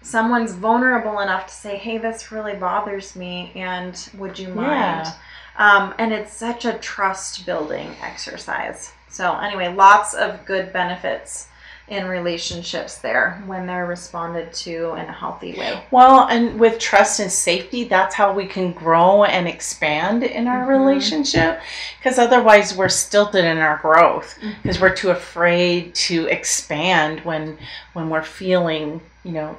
someone's 0.07 0.53
vulnerable 0.53 1.19
enough 1.19 1.47
to 1.47 1.53
say, 1.53 1.77
"Hey, 1.77 1.97
this 1.97 2.31
really 2.31 2.53
bothers 2.53 3.15
me, 3.15 3.51
and 3.55 4.09
would 4.17 4.39
you 4.39 4.49
mind?" 4.49 5.05
Yeah. 5.05 5.11
Um, 5.57 5.93
and 5.97 6.13
it's 6.13 6.33
such 6.33 6.65
a 6.65 6.73
trust 6.73 7.45
building 7.45 7.95
exercise. 8.03 8.91
So 9.09 9.35
anyway, 9.37 9.73
lots 9.73 10.13
of 10.13 10.45
good 10.45 10.71
benefits 10.71 11.47
in 11.87 12.05
relationships 12.05 12.97
there 12.97 13.41
when 13.45 13.65
they're 13.65 13.85
responded 13.85 14.51
to 14.51 14.93
in 14.95 15.05
a 15.05 15.11
healthy 15.11 15.57
way. 15.57 15.81
Well, 15.89 16.27
and 16.27 16.59
with 16.59 16.79
trust 16.79 17.21
and 17.21 17.31
safety, 17.31 17.85
that's 17.85 18.13
how 18.13 18.33
we 18.33 18.45
can 18.45 18.73
grow 18.73 19.23
and 19.23 19.47
expand 19.47 20.23
in 20.23 20.47
our 20.47 20.65
Mhm. 20.65 20.67
relationship. 20.67 21.61
Because 21.97 22.19
otherwise, 22.19 22.75
we're 22.75 22.89
stilted 22.89 23.45
in 23.45 23.57
our 23.57 23.77
growth 23.77 24.37
because 24.61 24.81
we're 24.81 24.95
too 24.95 25.11
afraid 25.11 25.95
to 25.95 26.27
expand 26.27 27.21
when 27.23 27.57
when 27.93 28.09
we're 28.09 28.21
feeling, 28.21 29.01
you 29.23 29.31
know, 29.31 29.57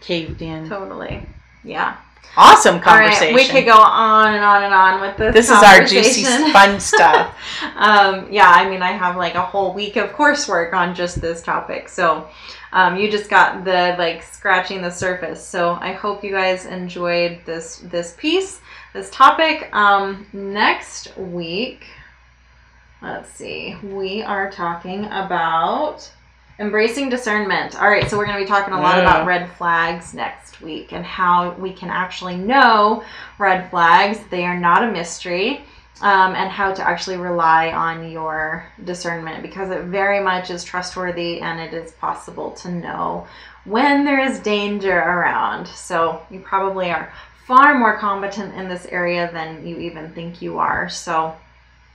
caved 0.00 0.42
in. 0.42 0.68
Totally. 0.68 1.26
Yeah. 1.64 1.96
Awesome 2.36 2.78
conversation. 2.78 3.34
right. 3.34 3.34
We 3.34 3.48
could 3.48 3.64
go 3.64 3.76
on 3.76 4.34
and 4.34 4.44
on 4.44 4.62
and 4.62 4.74
on 4.74 5.00
with 5.00 5.16
this. 5.16 5.34
this 5.34 5.46
is 5.46 5.62
our 5.62 5.84
juicy, 5.84 6.24
fun 6.52 6.78
stuff. 6.78 7.34
um, 7.76 8.30
yeah, 8.30 8.48
I 8.48 8.68
mean, 8.68 8.82
I 8.82 8.92
have 8.92 9.16
like 9.16 9.34
a 9.34 9.42
whole 9.42 9.74
week 9.74 9.96
of 9.96 10.10
coursework 10.10 10.72
on 10.72 10.94
just 10.94 11.20
this 11.20 11.42
topic. 11.42 11.88
So 11.88 12.28
um, 12.72 12.96
you 12.96 13.10
just 13.10 13.30
got 13.30 13.64
the 13.64 13.96
like 13.98 14.22
scratching 14.22 14.82
the 14.82 14.90
surface. 14.90 15.44
So 15.44 15.78
I 15.80 15.92
hope 15.92 16.22
you 16.22 16.30
guys 16.30 16.66
enjoyed 16.66 17.40
this 17.44 17.78
this 17.78 18.14
piece, 18.16 18.60
this 18.92 19.10
topic. 19.10 19.74
Um, 19.74 20.26
next 20.32 21.16
week, 21.16 21.86
let's 23.02 23.30
see, 23.30 23.76
we 23.82 24.22
are 24.22 24.50
talking 24.50 25.06
about 25.06 26.08
embracing 26.58 27.08
discernment. 27.08 27.80
All 27.80 27.88
right, 27.88 28.08
so 28.08 28.16
we're 28.18 28.26
going 28.26 28.38
to 28.38 28.44
be 28.44 28.48
talking 28.48 28.74
a 28.74 28.80
lot 28.80 28.96
Yeah. 28.96 29.02
about 29.02 29.26
red 29.26 29.50
flags 29.52 30.12
next 30.12 30.60
week 30.60 30.92
and 30.92 31.04
how 31.04 31.52
we 31.52 31.72
can 31.72 31.88
actually 31.88 32.36
know 32.36 33.04
red 33.38 33.70
flags. 33.70 34.18
They 34.30 34.44
are 34.44 34.58
not 34.58 34.82
a 34.82 34.90
mystery 34.90 35.62
um, 36.00 36.34
and 36.34 36.50
how 36.50 36.72
to 36.74 36.86
actually 36.86 37.16
rely 37.16 37.70
on 37.70 38.10
your 38.10 38.66
discernment 38.84 39.42
because 39.42 39.70
it 39.70 39.84
very 39.84 40.20
much 40.20 40.50
is 40.50 40.64
trustworthy 40.64 41.40
and 41.40 41.60
it 41.60 41.72
is 41.74 41.92
possible 41.92 42.50
to 42.52 42.70
know 42.70 43.26
when 43.64 44.04
there 44.04 44.20
is 44.20 44.40
danger 44.40 44.98
around. 44.98 45.66
So 45.68 46.22
you 46.30 46.40
probably 46.40 46.90
are 46.90 47.12
far 47.46 47.78
more 47.78 47.96
competent 47.98 48.54
in 48.54 48.68
this 48.68 48.86
area 48.86 49.30
than 49.32 49.66
you 49.66 49.78
even 49.78 50.10
think 50.12 50.42
you 50.42 50.58
are. 50.58 50.88
So 50.88 51.34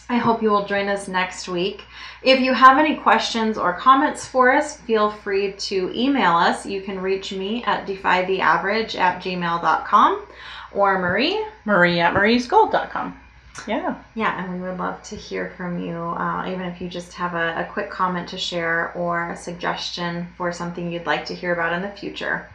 I 0.10 0.18
hope 0.18 0.42
you 0.42 0.50
will 0.50 0.66
join 0.66 0.90
us 0.90 1.08
next 1.08 1.48
week. 1.48 1.84
If 2.22 2.40
you 2.40 2.54
have 2.54 2.78
any 2.78 2.96
questions 2.96 3.58
or 3.58 3.74
comments 3.74 4.28
for 4.28 4.54
us, 4.54 4.78
feel 4.78 5.12
free 5.12 5.54
to 5.54 5.92
email 5.96 6.32
us. 6.32 6.66
You 6.66 6.82
can 6.82 7.00
reach 7.00 7.32
me 7.32 7.64
at 7.64 7.88
defytheaverage 7.88 8.96
at 8.96 9.22
gmail.com 9.22 10.26
or 10.74 11.00
Marie 11.00 11.44
Marie 11.66 12.00
at 12.00 12.14
mariesgold.com. 12.14 13.20
Yeah. 13.68 14.02
yeah, 14.16 14.44
and 14.44 14.54
we 14.54 14.68
would 14.68 14.80
love 14.80 15.04
to 15.04 15.16
hear 15.16 15.54
from 15.56 15.80
you, 15.80 15.96
uh, 15.96 16.50
even 16.50 16.62
if 16.62 16.82
you 16.82 16.90
just 16.90 17.14
have 17.14 17.36
a, 17.36 17.62
a 17.62 17.70
quick 17.72 17.92
comment 17.92 18.28
to 18.30 18.38
share 18.38 18.92
or 18.94 19.30
a 19.30 19.38
suggestion 19.38 20.28
for 20.38 20.52
something 20.52 20.92
you'd 20.92 21.06
like 21.06 21.26
to 21.28 21.36
hear 21.36 21.54
about 21.54 21.72
in 21.72 21.84
the 21.84 21.92
future. 21.92 22.50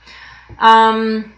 Um, 0.59 1.32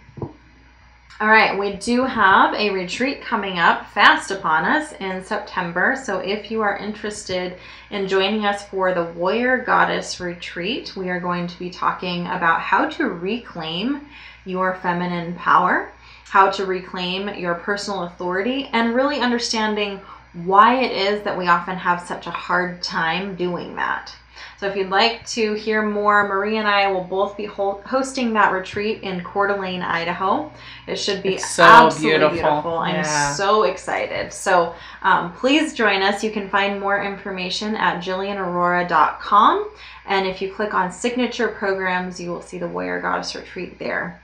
all 1.21 1.29
right, 1.29 1.59
we 1.59 1.75
do 1.75 2.05
have 2.05 2.55
a 2.55 2.71
retreat 2.71 3.21
coming 3.21 3.59
up 3.59 3.91
fast 3.91 4.31
upon 4.31 4.65
us 4.65 4.93
in 5.01 5.23
September. 5.23 5.95
So 6.03 6.19
if 6.21 6.51
you 6.51 6.63
are 6.63 6.79
interested 6.79 7.59
in 7.91 8.09
joining 8.09 8.47
us 8.47 8.67
for 8.69 8.95
the 8.95 9.05
Warrior 9.05 9.59
Goddess 9.59 10.19
Retreat, 10.19 10.97
we 10.97 11.11
are 11.11 11.21
going 11.21 11.47
to 11.47 11.59
be 11.59 11.69
talking 11.69 12.27
about 12.27 12.61
how 12.61 12.89
to 12.89 13.09
reclaim 13.09 14.07
your 14.47 14.77
feminine 14.77 15.35
power 15.35 15.93
how 16.31 16.49
to 16.49 16.65
reclaim 16.65 17.29
your 17.31 17.57
personal 17.57 18.05
authority, 18.05 18.71
and 18.73 18.95
really 18.95 19.19
understanding 19.19 20.01
why 20.45 20.77
it 20.77 20.93
is 20.93 21.25
that 21.25 21.37
we 21.37 21.49
often 21.49 21.77
have 21.77 22.07
such 22.07 22.29
a 22.29 22.31
hard 22.31 22.81
time 22.81 23.35
doing 23.35 23.75
that. 23.75 24.15
So 24.59 24.67
if 24.67 24.77
you'd 24.77 24.91
like 24.91 25.27
to 25.29 25.55
hear 25.55 25.83
more, 25.83 26.29
Marie 26.29 26.59
and 26.59 26.69
I 26.69 26.91
will 26.91 27.05
both 27.05 27.37
be 27.37 27.47
ho- 27.47 27.81
hosting 27.87 28.33
that 28.35 28.53
retreat 28.53 29.03
in 29.03 29.23
Coeur 29.25 29.49
d'Alene, 29.49 29.83
Idaho. 29.83 30.53
It 30.87 30.97
should 30.97 31.23
be 31.23 31.39
so 31.39 31.63
absolutely 31.63 32.19
beautiful. 32.19 32.37
beautiful. 32.51 32.79
I'm 32.79 32.97
Yeah. 32.97 33.33
so 33.35 33.63
excited. 33.65 34.33
So 34.33 34.75
um, 35.03 35.33
please 35.35 35.75
join 35.75 36.03
us. 36.03 36.23
You 36.23 36.31
can 36.31 36.49
find 36.51 36.79
more 36.81 37.03
information 37.03 37.75
at 37.77 38.03
jillianaurora.com. 38.03 39.71
And 40.07 40.27
if 40.27 40.43
you 40.43 40.53
click 40.53 40.75
on 40.75 40.91
signature 40.91 41.49
programs, 41.49 42.21
you 42.21 42.31
will 42.31 42.43
see 42.43 42.59
the 42.59 42.69
Warrior 42.69 43.01
Goddess 43.01 43.35
Retreat 43.35 43.79
there. 43.79 44.21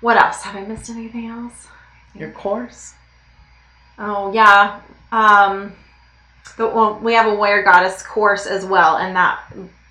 What 0.00 0.16
else? 0.16 0.42
Have 0.42 0.56
I 0.56 0.64
missed 0.66 0.90
anything 0.90 1.26
else? 1.28 1.66
Your 2.14 2.30
course. 2.30 2.94
Oh 3.98 4.32
yeah. 4.32 4.80
Um, 5.12 5.72
the, 6.56 6.66
well, 6.66 6.98
we 6.98 7.14
have 7.14 7.26
a 7.26 7.34
Warrior 7.34 7.62
Goddess 7.62 8.02
course 8.02 8.46
as 8.46 8.64
well, 8.64 8.96
and 8.96 9.14
that 9.16 9.40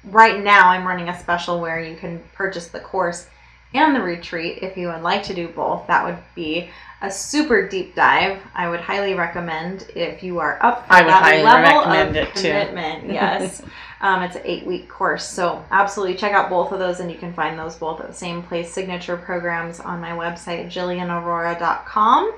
right 0.06 0.44
now 0.44 0.70
I'm 0.70 0.88
running 0.88 1.10
a 1.10 1.20
special 1.20 1.60
where 1.60 1.80
you 1.82 1.96
can 1.96 2.22
purchase 2.34 2.68
the 2.68 2.80
course 2.80 3.28
and 3.74 3.96
the 3.96 4.02
retreat 4.02 4.60
if 4.62 4.78
you 4.78 4.88
would 4.88 5.02
like 5.02 5.24
to 5.24 5.34
do 5.34 5.48
both. 5.48 5.88
That 5.88 6.04
would 6.06 6.18
be 6.36 6.70
a 7.02 7.12
super 7.12 7.68
deep 7.68 7.96
dive. 7.96 8.42
I 8.54 8.70
would 8.70 8.80
highly 8.80 9.14
recommend 9.14 9.90
if 9.96 10.24
you 10.24 10.40
are 10.40 10.58
up 10.62 10.88
for 10.88 10.94
I 10.94 11.02
would 11.02 11.10
that 11.10 11.24
highly 11.24 11.44
level 11.44 11.80
recommend 11.80 12.10
of 12.10 12.16
it, 12.16 12.36
too. 12.36 12.42
commitment. 12.42 13.12
Yes. 13.12 13.62
Um, 14.02 14.24
it's 14.24 14.38
an 14.38 14.44
eight 14.46 14.66
week 14.66 14.88
course. 14.88 15.28
So, 15.28 15.62
absolutely 15.72 16.16
check 16.16 16.32
out 16.32 16.50
both 16.50 16.72
of 16.72 16.80
those, 16.80 17.02
and 17.02 17.12
you 17.12 17.18
can 17.18 17.34
find 17.34 17.60
those 17.60 17.76
both 17.76 18.00
at 18.00 18.08
the 18.08 18.14
same 18.14 18.42
place 18.42 18.72
signature 18.72 19.18
programs 19.18 19.82
on 19.82 20.00
my 20.00 20.12
website, 20.12 20.68
jillianaurora.com. 20.68 22.34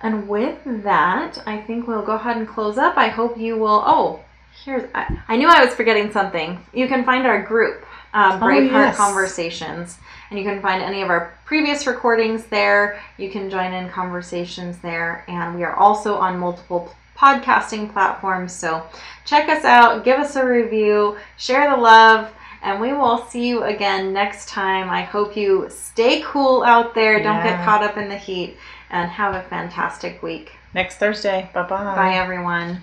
And 0.00 0.28
with 0.28 0.58
that, 0.84 1.42
I 1.46 1.58
think 1.60 1.86
we'll 1.88 2.02
go 2.04 2.12
ahead 2.12 2.36
and 2.36 2.46
close 2.46 2.78
up. 2.78 2.96
I 2.96 3.08
hope 3.08 3.36
you 3.36 3.56
will. 3.56 3.82
Oh, 3.84 4.20
here's. 4.64 4.88
I, 4.94 5.18
I 5.28 5.36
knew 5.36 5.48
I 5.48 5.64
was 5.64 5.74
forgetting 5.74 6.12
something. 6.12 6.64
You 6.72 6.86
can 6.86 7.04
find 7.04 7.26
our 7.26 7.42
group, 7.42 7.84
um, 8.14 8.40
Oh, 8.42 8.46
Braveheart 8.46 8.70
yes. 8.70 8.96
Conversations. 8.96 9.98
And 10.30 10.38
you 10.38 10.44
can 10.44 10.60
find 10.60 10.82
any 10.82 11.02
of 11.02 11.08
our 11.08 11.34
previous 11.46 11.86
recordings 11.86 12.44
there. 12.46 13.00
You 13.16 13.30
can 13.30 13.50
join 13.50 13.72
in 13.72 13.88
conversations 13.88 14.78
there. 14.78 15.24
And 15.26 15.56
we 15.56 15.64
are 15.64 15.74
also 15.74 16.14
on 16.16 16.38
multiple 16.38 16.94
podcasting 17.16 17.92
platforms. 17.92 18.52
So 18.52 18.86
check 19.24 19.48
us 19.48 19.64
out, 19.64 20.04
give 20.04 20.20
us 20.20 20.36
a 20.36 20.46
review, 20.46 21.16
share 21.36 21.74
the 21.74 21.80
love, 21.80 22.30
and 22.62 22.80
we 22.80 22.92
will 22.92 23.24
see 23.26 23.48
you 23.48 23.64
again 23.64 24.12
next 24.12 24.48
time. 24.48 24.88
I 24.88 25.02
hope 25.02 25.36
you 25.36 25.66
stay 25.68 26.22
cool 26.24 26.62
out 26.62 26.94
there, 26.94 27.22
don't 27.22 27.42
get 27.42 27.64
caught 27.64 27.82
up 27.82 27.96
in 27.96 28.08
the 28.08 28.16
heat, 28.16 28.56
and 28.90 29.10
have 29.10 29.34
a 29.34 29.42
fantastic 29.48 30.22
week. 30.22 30.52
Next 30.74 30.98
Thursday. 30.98 31.50
Bye 31.54 31.62
bye. 31.62 31.94
Bye, 31.94 32.14
everyone. 32.14 32.82